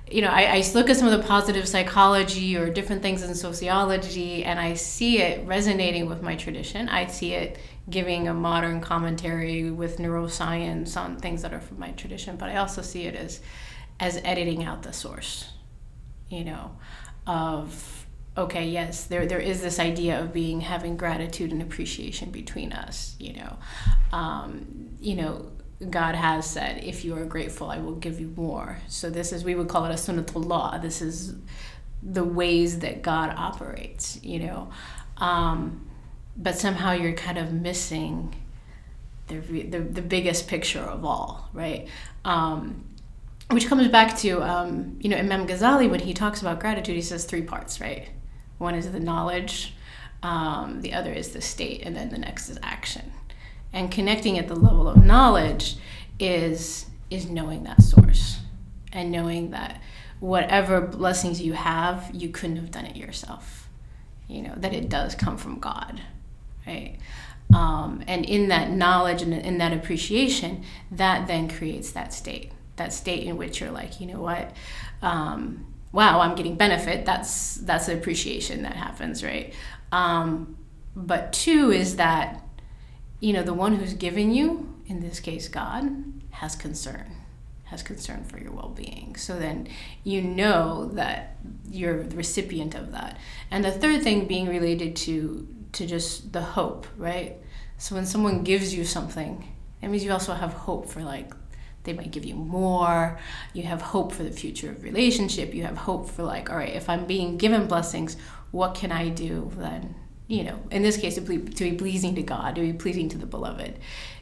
you 0.09 0.21
know 0.23 0.29
I, 0.29 0.57
I 0.57 0.63
look 0.73 0.89
at 0.89 0.97
some 0.97 1.07
of 1.07 1.15
the 1.15 1.27
positive 1.27 1.67
psychology 1.67 2.57
or 2.57 2.71
different 2.71 3.03
things 3.03 3.21
in 3.21 3.35
sociology 3.35 4.43
and 4.43 4.59
i 4.59 4.73
see 4.73 5.19
it 5.19 5.45
resonating 5.45 6.07
with 6.07 6.23
my 6.23 6.35
tradition. 6.35 6.89
I 6.89 7.05
see 7.05 7.33
it 7.33 7.59
giving 7.87 8.27
a 8.27 8.33
modern 8.33 8.81
commentary 8.81 9.69
with 9.69 9.99
neuroscience 9.99 10.97
on 10.97 11.17
things 11.17 11.43
that 11.43 11.53
are 11.53 11.61
from 11.61 11.77
my 11.77 11.91
tradition 11.91 12.35
but 12.35 12.49
i 12.49 12.55
also 12.55 12.81
see 12.81 13.03
it 13.03 13.15
as 13.15 13.41
as 13.99 14.19
editing 14.23 14.63
out 14.63 14.81
the 14.81 14.93
source 14.93 15.49
you 16.31 16.43
know 16.43 16.71
of 17.27 18.07
okay 18.37 18.67
yes 18.67 19.03
there 19.05 19.25
there 19.25 19.39
is 19.39 19.61
this 19.61 19.79
idea 19.79 20.19
of 20.19 20.31
being 20.33 20.61
having 20.61 20.95
gratitude 20.95 21.51
and 21.51 21.61
appreciation 21.61 22.31
between 22.31 22.71
us 22.71 23.15
you 23.19 23.33
know. 23.33 23.57
Um, 24.11 24.89
you 24.99 25.15
know 25.15 25.51
god 25.89 26.15
has 26.15 26.45
said 26.47 26.83
if 26.83 27.03
you 27.03 27.15
are 27.15 27.25
grateful 27.25 27.69
i 27.69 27.77
will 27.77 27.95
give 27.95 28.19
you 28.19 28.33
more. 28.35 28.77
So 28.87 29.09
this 29.09 29.33
is 29.33 29.43
we 29.43 29.55
would 29.55 29.67
call 29.67 29.85
it 29.85 29.91
a 29.91 29.95
sunnatullah. 29.95 30.81
This 30.81 31.01
is 31.01 31.35
the 32.03 32.23
ways 32.23 32.79
that 32.79 33.01
god 33.01 33.33
operates 33.35 34.19
you 34.23 34.39
know. 34.39 34.71
Um, 35.17 35.87
but 36.37 36.57
somehow 36.57 36.93
you're 36.93 37.13
kind 37.13 37.37
of 37.37 37.51
missing 37.51 38.33
the, 39.27 39.63
the, 39.63 39.79
the 39.79 40.01
biggest 40.01 40.47
picture 40.47 40.79
of 40.79 41.05
all 41.05 41.49
right? 41.53 41.87
Um, 42.25 42.85
which 43.51 43.67
comes 43.67 43.87
back 43.87 44.17
to 44.17 44.41
um, 44.41 44.97
you 44.99 45.09
know 45.09 45.17
imam 45.17 45.47
ghazali 45.47 45.89
when 45.89 45.99
he 45.99 46.13
talks 46.13 46.41
about 46.41 46.59
gratitude 46.59 46.95
he 46.95 47.01
says 47.01 47.25
three 47.25 47.41
parts 47.41 47.79
right? 47.81 48.09
One 48.57 48.75
is 48.75 48.91
the 48.91 48.99
knowledge 48.99 49.73
um, 50.23 50.81
the 50.81 50.93
other 50.93 51.11
is 51.11 51.29
the 51.29 51.41
state 51.41 51.81
and 51.83 51.95
then 51.95 52.09
the 52.09 52.17
next 52.17 52.49
is 52.49 52.59
action. 52.61 53.11
And 53.73 53.91
connecting 53.91 54.37
at 54.37 54.47
the 54.47 54.55
level 54.55 54.87
of 54.87 55.03
knowledge 55.03 55.77
is 56.19 56.85
is 57.09 57.29
knowing 57.29 57.63
that 57.63 57.81
source 57.81 58.39
and 58.93 59.11
knowing 59.11 59.51
that 59.51 59.81
whatever 60.19 60.81
blessings 60.81 61.41
you 61.41 61.53
have 61.53 62.09
you 62.13 62.29
couldn't 62.29 62.57
have 62.57 62.71
done 62.71 62.85
it 62.85 62.95
yourself. 62.95 63.67
You 64.27 64.43
know 64.43 64.53
that 64.57 64.73
it 64.73 64.89
does 64.89 65.15
come 65.15 65.37
from 65.37 65.59
god 65.59 66.01
right? 66.67 66.97
Um, 67.53 68.03
and 68.07 68.23
in 68.23 68.47
that 68.47 68.71
knowledge 68.71 69.21
and 69.21 69.33
in 69.33 69.57
that 69.57 69.73
appreciation 69.73 70.63
that 70.91 71.27
then 71.27 71.49
creates 71.49 71.91
that 71.91 72.13
state 72.13 72.51
that 72.81 72.93
state 72.93 73.23
in 73.23 73.37
which 73.37 73.59
you're 73.59 73.71
like 73.71 73.99
you 74.01 74.07
know 74.07 74.21
what? 74.21 74.51
Um, 75.01 75.67
wow 75.91 76.19
i'm 76.21 76.35
getting 76.35 76.55
benefit. 76.55 77.05
That's 77.05 77.55
that's 77.55 77.87
appreciation 77.87 78.63
that 78.63 78.75
happens 78.75 79.23
right? 79.23 79.53
Um, 79.91 80.57
but 80.95 81.33
two 81.33 81.71
is 81.71 81.95
that 81.97 82.43
you 83.19 83.33
know 83.33 83.43
the 83.43 83.53
one 83.53 83.75
who's 83.75 83.93
given 83.93 84.33
you 84.33 84.67
in 84.87 84.99
this 84.99 85.19
case 85.19 85.47
god 85.47 85.83
has 86.31 86.55
concern 86.55 87.15
has 87.65 87.81
concern 87.83 88.21
for 88.25 88.37
your 88.37 88.51
well-being. 88.51 89.15
So 89.15 89.39
then 89.39 89.69
you 90.03 90.21
know 90.21 90.89
that 90.93 91.37
you're 91.69 92.03
the 92.03 92.17
recipient 92.17 92.75
of 92.75 92.91
that. 92.91 93.17
And 93.49 93.63
the 93.63 93.71
third 93.71 94.03
thing 94.03 94.27
being 94.27 94.47
related 94.47 94.95
to 95.07 95.47
to 95.71 95.87
just 95.87 96.33
the 96.33 96.41
hope 96.41 96.85
right? 96.97 97.37
So 97.77 97.95
when 97.95 98.05
someone 98.05 98.43
gives 98.43 98.73
you 98.75 98.83
something 98.85 99.47
it 99.81 99.87
means 99.87 100.03
you 100.03 100.11
also 100.11 100.33
have 100.33 100.53
hope 100.53 100.89
for 100.89 101.01
like 101.01 101.33
they 101.83 101.93
might 101.93 102.11
give 102.11 102.25
you 102.25 102.35
more. 102.35 103.19
You 103.53 103.63
have 103.63 103.81
hope 103.81 104.11
for 104.11 104.23
the 104.23 104.31
future 104.31 104.69
of 104.69 104.83
relationship. 104.83 105.53
You 105.53 105.63
have 105.63 105.77
hope 105.77 106.09
for 106.09 106.23
like 106.23 106.49
all 106.49 106.57
right 106.57 106.73
if 106.73 106.89
i'm 106.89 107.05
being 107.05 107.37
given 107.37 107.67
blessings 107.67 108.17
what 108.51 108.75
can 108.75 108.91
i 108.91 109.09
do 109.09 109.51
then? 109.57 109.95
You 110.27 110.43
know 110.45 110.59
in 110.69 110.83
this 110.83 110.97
case 110.97 111.15
to 111.15 111.21
be, 111.21 111.39
to 111.39 111.71
be 111.71 111.75
pleasing 111.75 112.15
to 112.15 112.21
god 112.21 112.55
to 112.55 112.61
be 112.61 112.73
pleasing 112.73 113.09
to 113.09 113.17
the 113.17 113.25
beloved 113.25 113.77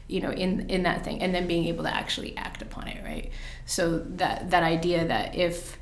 you 0.08 0.20
know 0.20 0.30
in 0.30 0.68
in 0.68 0.82
that 0.84 1.04
thing 1.04 1.22
and 1.22 1.34
then 1.34 1.46
being 1.46 1.66
able 1.66 1.84
to 1.84 1.94
actually 1.94 2.36
act 2.36 2.62
upon 2.62 2.88
it 2.88 3.04
right? 3.04 3.30
So 3.66 3.98
that 4.16 4.50
that 4.50 4.62
idea 4.62 5.06
that 5.06 5.34
if 5.36 5.78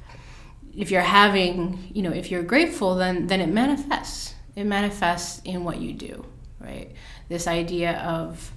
if 0.76 0.90
you're 0.90 1.00
having 1.00 1.90
you 1.94 2.02
know 2.02 2.12
if 2.12 2.30
you're 2.30 2.42
grateful 2.42 2.96
then 2.96 3.26
then 3.26 3.40
it 3.40 3.48
manifests. 3.48 4.34
It 4.56 4.64
manifests 4.64 5.40
in 5.44 5.62
what 5.62 5.78
you 5.78 5.92
do 5.92 6.24
right? 6.60 6.92
This 7.28 7.46
idea 7.46 7.98
of 8.00 8.52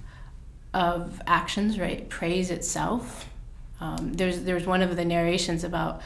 of 0.74 1.20
actions, 1.26 1.78
right? 1.78 2.08
Praise 2.08 2.50
itself. 2.50 3.28
Um, 3.80 4.14
there's 4.14 4.42
there's 4.42 4.66
one 4.66 4.82
of 4.82 4.96
the 4.96 5.04
narrations 5.04 5.64
about 5.64 6.00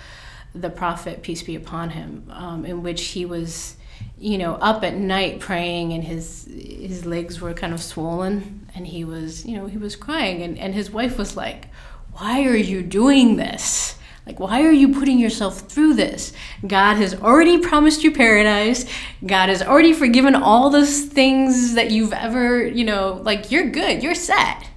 the 0.55 0.71
prophet, 0.71 1.23
peace 1.23 1.43
be 1.43 1.55
upon 1.55 1.91
him, 1.91 2.25
um, 2.31 2.65
in 2.65 2.83
which 2.83 3.09
he 3.09 3.27
was, 3.27 3.77
you 4.19 4.39
know, 4.39 4.55
up 4.55 4.83
at 4.83 4.97
night 4.97 5.41
praying, 5.41 5.93
and 5.93 6.03
his 6.03 6.49
his 6.51 7.05
legs 7.05 7.41
were 7.41 7.53
kind 7.53 7.75
of 7.75 7.83
swollen, 7.83 8.67
and 8.75 8.87
he 8.87 9.05
was, 9.05 9.45
you 9.45 9.57
know, 9.57 9.67
he 9.67 9.79
was 9.79 9.95
crying, 9.95 10.43
and 10.43 10.59
and 10.59 10.75
his 10.75 10.91
wife 10.91 11.19
was 11.19 11.37
like, 11.37 11.69
"Why 12.13 12.47
are 12.47 12.57
you 12.57 12.83
doing 12.83 13.37
this?" 13.37 13.97
Like, 14.27 14.41
why 14.41 14.63
are 14.63 14.73
you 14.73 14.93
putting 14.93 15.21
yourself 15.21 15.61
through 15.61 15.95
this? 15.95 16.33
God 16.67 16.97
has 16.97 17.15
already 17.15 17.59
promised 17.59 18.03
you 18.03 18.11
paradise. 18.11 18.85
God 19.25 19.49
has 19.49 19.63
already 19.63 19.93
forgiven 19.93 20.35
all 20.35 20.69
those 20.69 21.03
things 21.03 21.75
that 21.75 21.93
you've 21.93 22.13
ever, 22.13 22.67
you 22.67 22.85
know, 22.85 23.21
like 23.23 23.53
you're 23.53 23.71
good, 23.71 24.03
you're 24.03 24.17
set. 24.17 24.69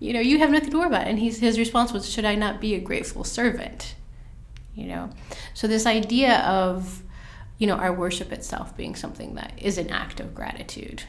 You 0.00 0.14
know, 0.14 0.20
you 0.20 0.38
have 0.38 0.50
nothing 0.50 0.70
to 0.70 0.78
worry 0.78 0.86
about. 0.86 1.06
And 1.06 1.18
he's, 1.18 1.38
his 1.38 1.58
response 1.58 1.92
was, 1.92 2.08
Should 2.08 2.24
I 2.24 2.34
not 2.34 2.60
be 2.62 2.74
a 2.74 2.80
grateful 2.80 3.24
servant? 3.24 3.94
You 4.74 4.86
know, 4.86 5.10
so 5.52 5.66
this 5.66 5.86
idea 5.86 6.38
of, 6.38 7.02
you 7.58 7.66
know, 7.66 7.74
our 7.74 7.92
worship 7.92 8.32
itself 8.32 8.76
being 8.76 8.94
something 8.94 9.34
that 9.34 9.52
is 9.58 9.76
an 9.76 9.90
act 9.90 10.20
of 10.20 10.34
gratitude, 10.34 11.02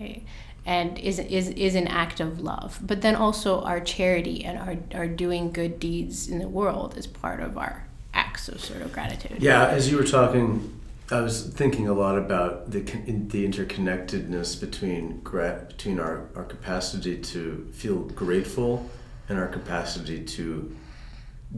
right? 0.00 0.22
and 0.66 0.98
is, 0.98 1.20
is, 1.20 1.48
is 1.50 1.76
an 1.76 1.86
act 1.86 2.18
of 2.18 2.40
love. 2.40 2.80
But 2.82 3.00
then 3.00 3.14
also 3.14 3.62
our 3.62 3.78
charity 3.78 4.44
and 4.44 4.58
our, 4.58 4.98
our 4.98 5.06
doing 5.06 5.52
good 5.52 5.78
deeds 5.78 6.28
in 6.28 6.40
the 6.40 6.48
world 6.48 6.98
is 6.98 7.06
part 7.06 7.40
of 7.40 7.56
our 7.56 7.86
acts 8.12 8.48
of 8.48 8.60
sort 8.60 8.82
of 8.82 8.92
gratitude. 8.92 9.40
Yeah, 9.40 9.68
as 9.68 9.88
you 9.90 9.96
were 9.96 10.04
talking, 10.04 10.80
I 11.10 11.20
was 11.20 11.46
thinking 11.46 11.86
a 11.86 11.92
lot 11.92 12.18
about 12.18 12.72
the 12.72 12.80
the 12.80 13.46
interconnectedness 13.46 14.60
between 14.60 15.20
gra- 15.20 15.64
between 15.68 16.00
our, 16.00 16.28
our 16.34 16.42
capacity 16.42 17.16
to 17.18 17.70
feel 17.72 18.00
grateful 18.00 18.90
and 19.28 19.38
our 19.38 19.46
capacity 19.46 20.24
to 20.24 20.74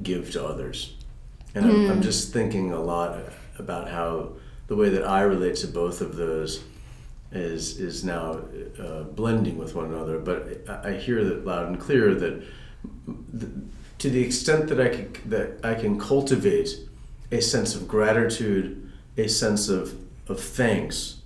give 0.03 0.31
to 0.33 0.45
others. 0.45 0.97
And 1.55 1.65
I'm, 1.65 1.91
I'm 1.91 1.97
hmm. 1.97 2.03
just 2.03 2.31
thinking 2.31 2.73
a 2.73 2.81
lot 2.81 3.19
about 3.59 3.89
how 3.89 4.33
the 4.67 4.77
way 4.77 4.91
that 4.91 5.07
I 5.07 5.23
relate 5.23 5.57
to 5.57 5.67
both 5.67 6.03
of 6.03 6.17
those 6.17 6.63
is 7.33 7.79
is 7.79 8.05
now 8.05 8.41
uh, 8.81 9.03
blending 9.03 9.59
with 9.59 9.75
one 9.75 9.87
another. 9.87 10.19
But 10.19 10.63
I, 10.69 10.91
I 10.91 10.97
hear 10.97 11.25
that 11.25 11.45
loud 11.45 11.69
and 11.69 11.81
clear 11.81 12.15
that 12.15 12.43
th- 13.39 13.53
to 13.99 14.11
the 14.11 14.23
extent 14.23 14.69
that 14.69 14.81
I 14.81 14.89
can 14.89 15.13
that 15.27 15.61
I 15.65 15.75
can 15.75 15.99
cultivate 15.99 16.71
a 17.31 17.41
sense 17.41 17.75
of 17.75 17.87
gratitude, 17.87 18.91
a 19.17 19.29
sense 19.29 19.69
of 19.69 19.95
of 20.29 20.41
thanks. 20.41 21.17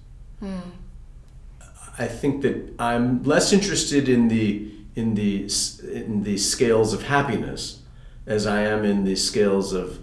I 1.99 2.07
think 2.07 2.43
that 2.43 2.75
I'm 2.79 3.23
less 3.23 3.53
interested 3.53 4.09
in 4.09 4.29
the 4.29 4.71
in 4.97 5.15
the 5.15 5.49
in 5.93 6.25
the 6.25 6.37
scales 6.39 6.93
of 6.93 7.05
happiness 7.05 7.81
as 8.27 8.47
I 8.47 8.63
am 8.63 8.85
in 8.85 9.05
the 9.05 9.17
scales 9.17 9.73
of 9.73 9.99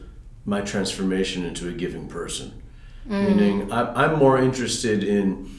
my 0.46 0.62
transformation 0.62 1.46
into 1.46 1.68
a 1.68 1.72
giving 1.72 2.08
person. 2.08 2.62
Meaning, 3.06 3.72
I'm, 3.72 3.88
I'm 3.96 4.20
more 4.20 4.38
interested 4.38 5.04
in 5.04 5.50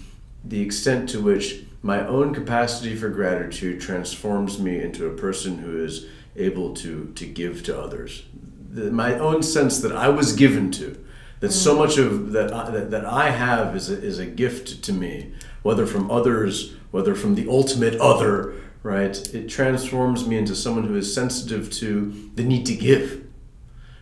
the 0.45 0.61
extent 0.61 1.09
to 1.11 1.21
which 1.21 1.65
my 1.83 2.07
own 2.07 2.35
capacity 2.35 2.95
for 2.95 3.09
gratitude 3.09 3.81
transforms 3.81 4.59
me 4.59 4.81
into 4.81 5.07
a 5.07 5.17
person 5.17 5.59
who 5.59 5.83
is 5.83 6.07
able 6.37 6.75
to, 6.75 7.13
to 7.15 7.27
give 7.27 7.63
to 7.65 7.79
others. 7.79 8.25
The, 8.71 8.91
my 8.91 9.15
own 9.19 9.43
sense 9.43 9.81
that 9.81 9.93
I 9.93 10.09
was 10.09 10.33
given 10.33 10.71
to, 10.73 11.03
that 11.41 11.53
so 11.53 11.75
much 11.75 11.97
of 11.97 12.33
that 12.33 12.53
I, 12.53 12.71
that, 12.71 12.91
that 12.91 13.05
I 13.07 13.31
have 13.31 13.75
is 13.75 13.91
a, 13.91 14.01
is 14.01 14.19
a 14.19 14.27
gift 14.27 14.83
to 14.85 14.93
me, 14.93 15.33
whether 15.63 15.87
from 15.87 16.11
others, 16.11 16.75
whether 16.91 17.15
from 17.15 17.35
the 17.35 17.49
ultimate 17.49 17.99
other, 17.99 18.55
right? 18.83 19.17
It 19.35 19.49
transforms 19.49 20.27
me 20.27 20.37
into 20.37 20.55
someone 20.55 20.85
who 20.85 20.97
is 20.97 21.13
sensitive 21.13 21.71
to 21.73 22.31
the 22.35 22.45
need 22.45 22.67
to 22.67 22.75
give. 22.75 23.27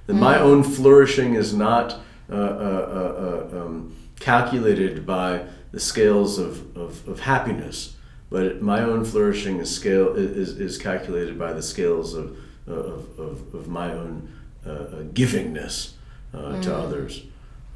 That 0.07 0.14
my 0.14 0.38
own 0.38 0.62
flourishing 0.64 1.35
is 1.35 1.55
not 1.55 2.01
uh, 2.31 2.35
uh, 2.35 2.38
uh, 2.38 3.57
uh, 3.57 3.61
um, 3.61 3.96
calculated 4.20 5.07
by 5.07 5.44
the 5.72 5.81
scales 5.81 6.38
of, 6.38 6.76
of, 6.76 7.07
of 7.09 7.20
happiness, 7.20 7.96
but 8.31 8.61
my 8.62 8.81
own 8.81 9.04
flourishing 9.04 9.59
is 9.59 9.74
scale 9.74 10.14
is, 10.14 10.59
is 10.59 10.78
calculated 10.78 11.38
by 11.38 11.52
the 11.52 11.62
scales 11.62 12.14
of, 12.14 12.37
of, 12.66 13.18
of, 13.18 13.54
of 13.54 13.68
my 13.68 13.92
own 13.92 14.33
uh, 14.66 14.70
uh, 14.70 15.02
givingness 15.14 15.92
uh, 16.35 16.61
to 16.61 16.74
others. 16.74 17.22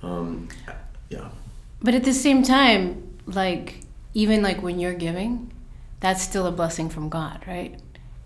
Um, 0.03 0.49
yeah. 1.09 1.29
But 1.81 1.95
at 1.95 2.05
the 2.05 2.13
same 2.13 2.43
time, 2.43 3.19
like 3.27 3.81
even 4.15 4.43
like 4.43 4.63
when 4.63 4.79
you're 4.79 4.95
giving, 4.95 5.51
that's 6.01 6.23
still 6.23 6.47
a 6.47 6.53
blessing 6.53 6.89
from 6.89 7.09
God, 7.09 7.45
right? 7.47 7.79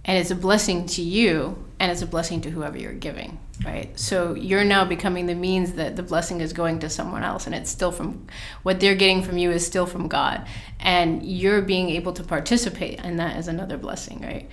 And 0.07 0.17
it's 0.17 0.31
a 0.31 0.37
blessing 0.37 0.87
to 0.87 1.03
you 1.03 1.63
and 1.79 1.93
it's 1.93 2.01
a 2.01 2.07
blessing 2.07 2.41
to 2.43 2.51
whoever 2.51 2.79
you're 2.79 2.93
giving, 2.93 3.39
right? 3.65 3.99
So 3.99 4.35
you're 4.35 4.65
now 4.65 4.85
becoming 4.85 5.27
the 5.27 5.35
means 5.35 5.73
that 5.73 5.97
the 5.97 6.03
blessing 6.03 6.41
is 6.41 6.53
going 6.53 6.79
to 6.79 6.89
someone 6.89 7.25
else 7.25 7.47
and 7.47 7.55
it's 7.55 7.71
still 7.71 7.91
from 7.91 8.27
what 8.63 8.79
they're 8.79 8.95
getting 8.95 9.23
from 9.23 9.37
you 9.37 9.51
is 9.51 9.67
still 9.67 9.85
from 9.85 10.07
God. 10.07 10.47
And 10.79 11.25
you're 11.27 11.61
being 11.61 11.91
able 11.91 12.13
to 12.15 12.23
participate 12.23 13.01
and 13.03 13.19
that 13.19 13.37
is 13.37 13.49
another 13.49 13.77
blessing, 13.77 14.23
right? 14.23 14.49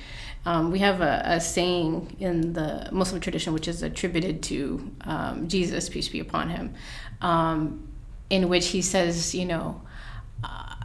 Um, 0.46 0.72
we 0.72 0.80
have 0.80 1.02
a, 1.02 1.22
a 1.24 1.40
saying 1.40 2.18
in 2.20 2.54
the 2.54 2.90
Muslim 2.92 3.22
tradition, 3.22 3.54
which 3.54 3.68
is 3.68 3.84
attributed 3.84 4.42
to 4.44 4.92
um, 5.02 5.48
Jesus, 5.48 5.88
peace 5.88 6.10
be 6.10 6.20
upon 6.20 6.50
him, 6.50 6.74
um, 7.22 7.88
in 8.30 8.50
which 8.50 8.70
he 8.70 8.82
says, 8.82 9.34
you 9.34 9.46
know, 9.46 9.82
uh, 10.44 10.76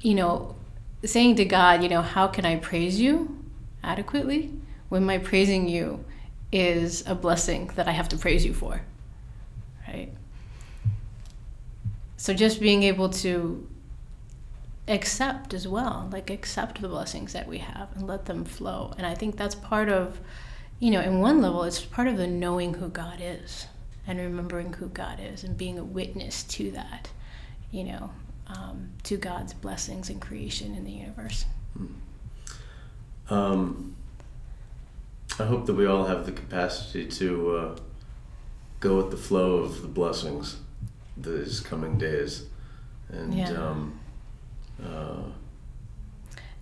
you 0.00 0.14
know, 0.14 0.56
saying 1.04 1.36
to 1.36 1.44
God, 1.44 1.82
you 1.82 1.88
know, 1.88 2.02
how 2.02 2.26
can 2.26 2.44
I 2.44 2.56
praise 2.56 3.00
you 3.00 3.45
adequately 3.86 4.52
when 4.88 5.04
my 5.04 5.16
praising 5.18 5.68
you 5.68 6.04
is 6.52 7.06
a 7.06 7.14
blessing 7.14 7.70
that 7.76 7.88
I 7.88 7.92
have 7.92 8.08
to 8.10 8.18
praise 8.18 8.44
you 8.44 8.52
for, 8.52 8.82
right? 9.88 10.12
So 12.16 12.34
just 12.34 12.60
being 12.60 12.82
able 12.82 13.08
to 13.10 13.66
accept 14.88 15.54
as 15.54 15.66
well, 15.66 16.08
like 16.12 16.30
accept 16.30 16.80
the 16.80 16.88
blessings 16.88 17.32
that 17.32 17.48
we 17.48 17.58
have 17.58 17.88
and 17.94 18.06
let 18.06 18.26
them 18.26 18.44
flow. 18.44 18.94
And 18.98 19.06
I 19.06 19.14
think 19.14 19.36
that's 19.36 19.54
part 19.54 19.88
of, 19.88 20.20
you 20.78 20.90
know, 20.90 21.00
in 21.00 21.20
one 21.20 21.40
level, 21.40 21.64
it's 21.64 21.80
part 21.80 22.08
of 22.08 22.16
the 22.16 22.26
knowing 22.26 22.74
who 22.74 22.88
God 22.88 23.18
is 23.20 23.66
and 24.06 24.18
remembering 24.18 24.74
who 24.74 24.88
God 24.88 25.18
is 25.20 25.42
and 25.42 25.56
being 25.56 25.78
a 25.78 25.84
witness 25.84 26.44
to 26.44 26.70
that, 26.72 27.10
you 27.70 27.84
know, 27.84 28.10
um, 28.46 28.90
to 29.02 29.16
God's 29.16 29.54
blessings 29.54 30.08
and 30.08 30.20
creation 30.20 30.74
in 30.74 30.84
the 30.84 30.92
universe. 30.92 31.44
Um, 33.28 33.96
I 35.38 35.44
hope 35.44 35.66
that 35.66 35.74
we 35.74 35.86
all 35.86 36.06
have 36.06 36.24
the 36.26 36.32
capacity 36.32 37.06
to 37.06 37.56
uh, 37.56 37.76
go 38.80 38.96
with 38.96 39.10
the 39.10 39.16
flow 39.16 39.56
of 39.58 39.82
the 39.82 39.88
blessings 39.88 40.56
these 41.16 41.60
coming 41.60 41.98
days, 41.98 42.44
and 43.08 43.34
Yeah. 43.34 43.50
um, 43.50 43.98
uh, 44.82 45.22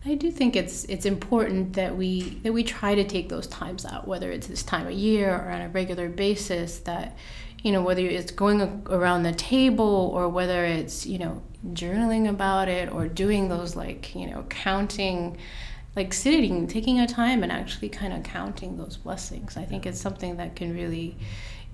I 0.06 0.14
do 0.14 0.30
think 0.30 0.54
it's 0.54 0.84
it's 0.84 1.06
important 1.06 1.72
that 1.74 1.96
we 1.96 2.38
that 2.42 2.52
we 2.52 2.62
try 2.62 2.94
to 2.94 3.04
take 3.04 3.28
those 3.30 3.46
times 3.46 3.84
out, 3.86 4.06
whether 4.06 4.30
it's 4.30 4.46
this 4.46 4.62
time 4.62 4.86
of 4.86 4.92
year 4.92 5.30
or 5.34 5.50
on 5.50 5.62
a 5.62 5.68
regular 5.70 6.08
basis. 6.08 6.78
That 6.80 7.16
you 7.62 7.72
know 7.72 7.80
whether 7.82 8.02
it's 8.02 8.30
going 8.30 8.60
around 8.90 9.22
the 9.22 9.32
table 9.32 10.10
or 10.14 10.28
whether 10.28 10.64
it's 10.64 11.06
you 11.06 11.18
know 11.18 11.42
journaling 11.72 12.28
about 12.28 12.68
it 12.68 12.92
or 12.92 13.08
doing 13.08 13.48
those 13.48 13.76
like 13.76 14.14
you 14.14 14.26
know 14.30 14.44
counting, 14.50 15.38
like 15.96 16.12
sitting, 16.12 16.66
taking 16.66 16.98
a 17.00 17.06
time 17.06 17.42
and 17.42 17.52
actually 17.52 17.88
kind 17.88 18.12
of 18.12 18.22
counting 18.22 18.76
those 18.76 18.96
blessings. 18.96 19.56
I 19.56 19.64
think 19.64 19.86
it's 19.86 20.00
something 20.00 20.36
that 20.36 20.56
can 20.56 20.74
really 20.74 21.16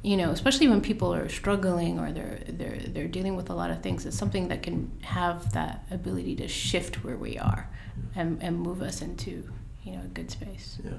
you 0.02 0.16
know, 0.16 0.30
especially 0.30 0.66
when 0.68 0.80
people 0.80 1.12
are 1.14 1.28
struggling 1.28 1.98
or 1.98 2.10
they're 2.10 2.40
they're 2.48 2.78
they're 2.78 3.08
dealing 3.08 3.36
with 3.36 3.50
a 3.50 3.54
lot 3.54 3.70
of 3.70 3.82
things, 3.82 4.06
it's 4.06 4.16
something 4.16 4.48
that 4.48 4.62
can 4.62 4.90
have 5.02 5.52
that 5.52 5.84
ability 5.90 6.36
to 6.36 6.48
shift 6.48 7.04
where 7.04 7.16
we 7.16 7.38
are 7.38 7.68
and, 8.14 8.42
and 8.42 8.58
move 8.58 8.80
us 8.80 9.02
into, 9.02 9.44
you 9.84 9.92
know, 9.92 10.00
a 10.02 10.08
good 10.08 10.30
space. 10.30 10.78
yeah. 10.82 10.92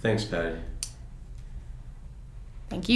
Thanks, 0.00 0.24
Patty. 0.24 0.56
Thank 2.68 2.88
you. 2.88 2.95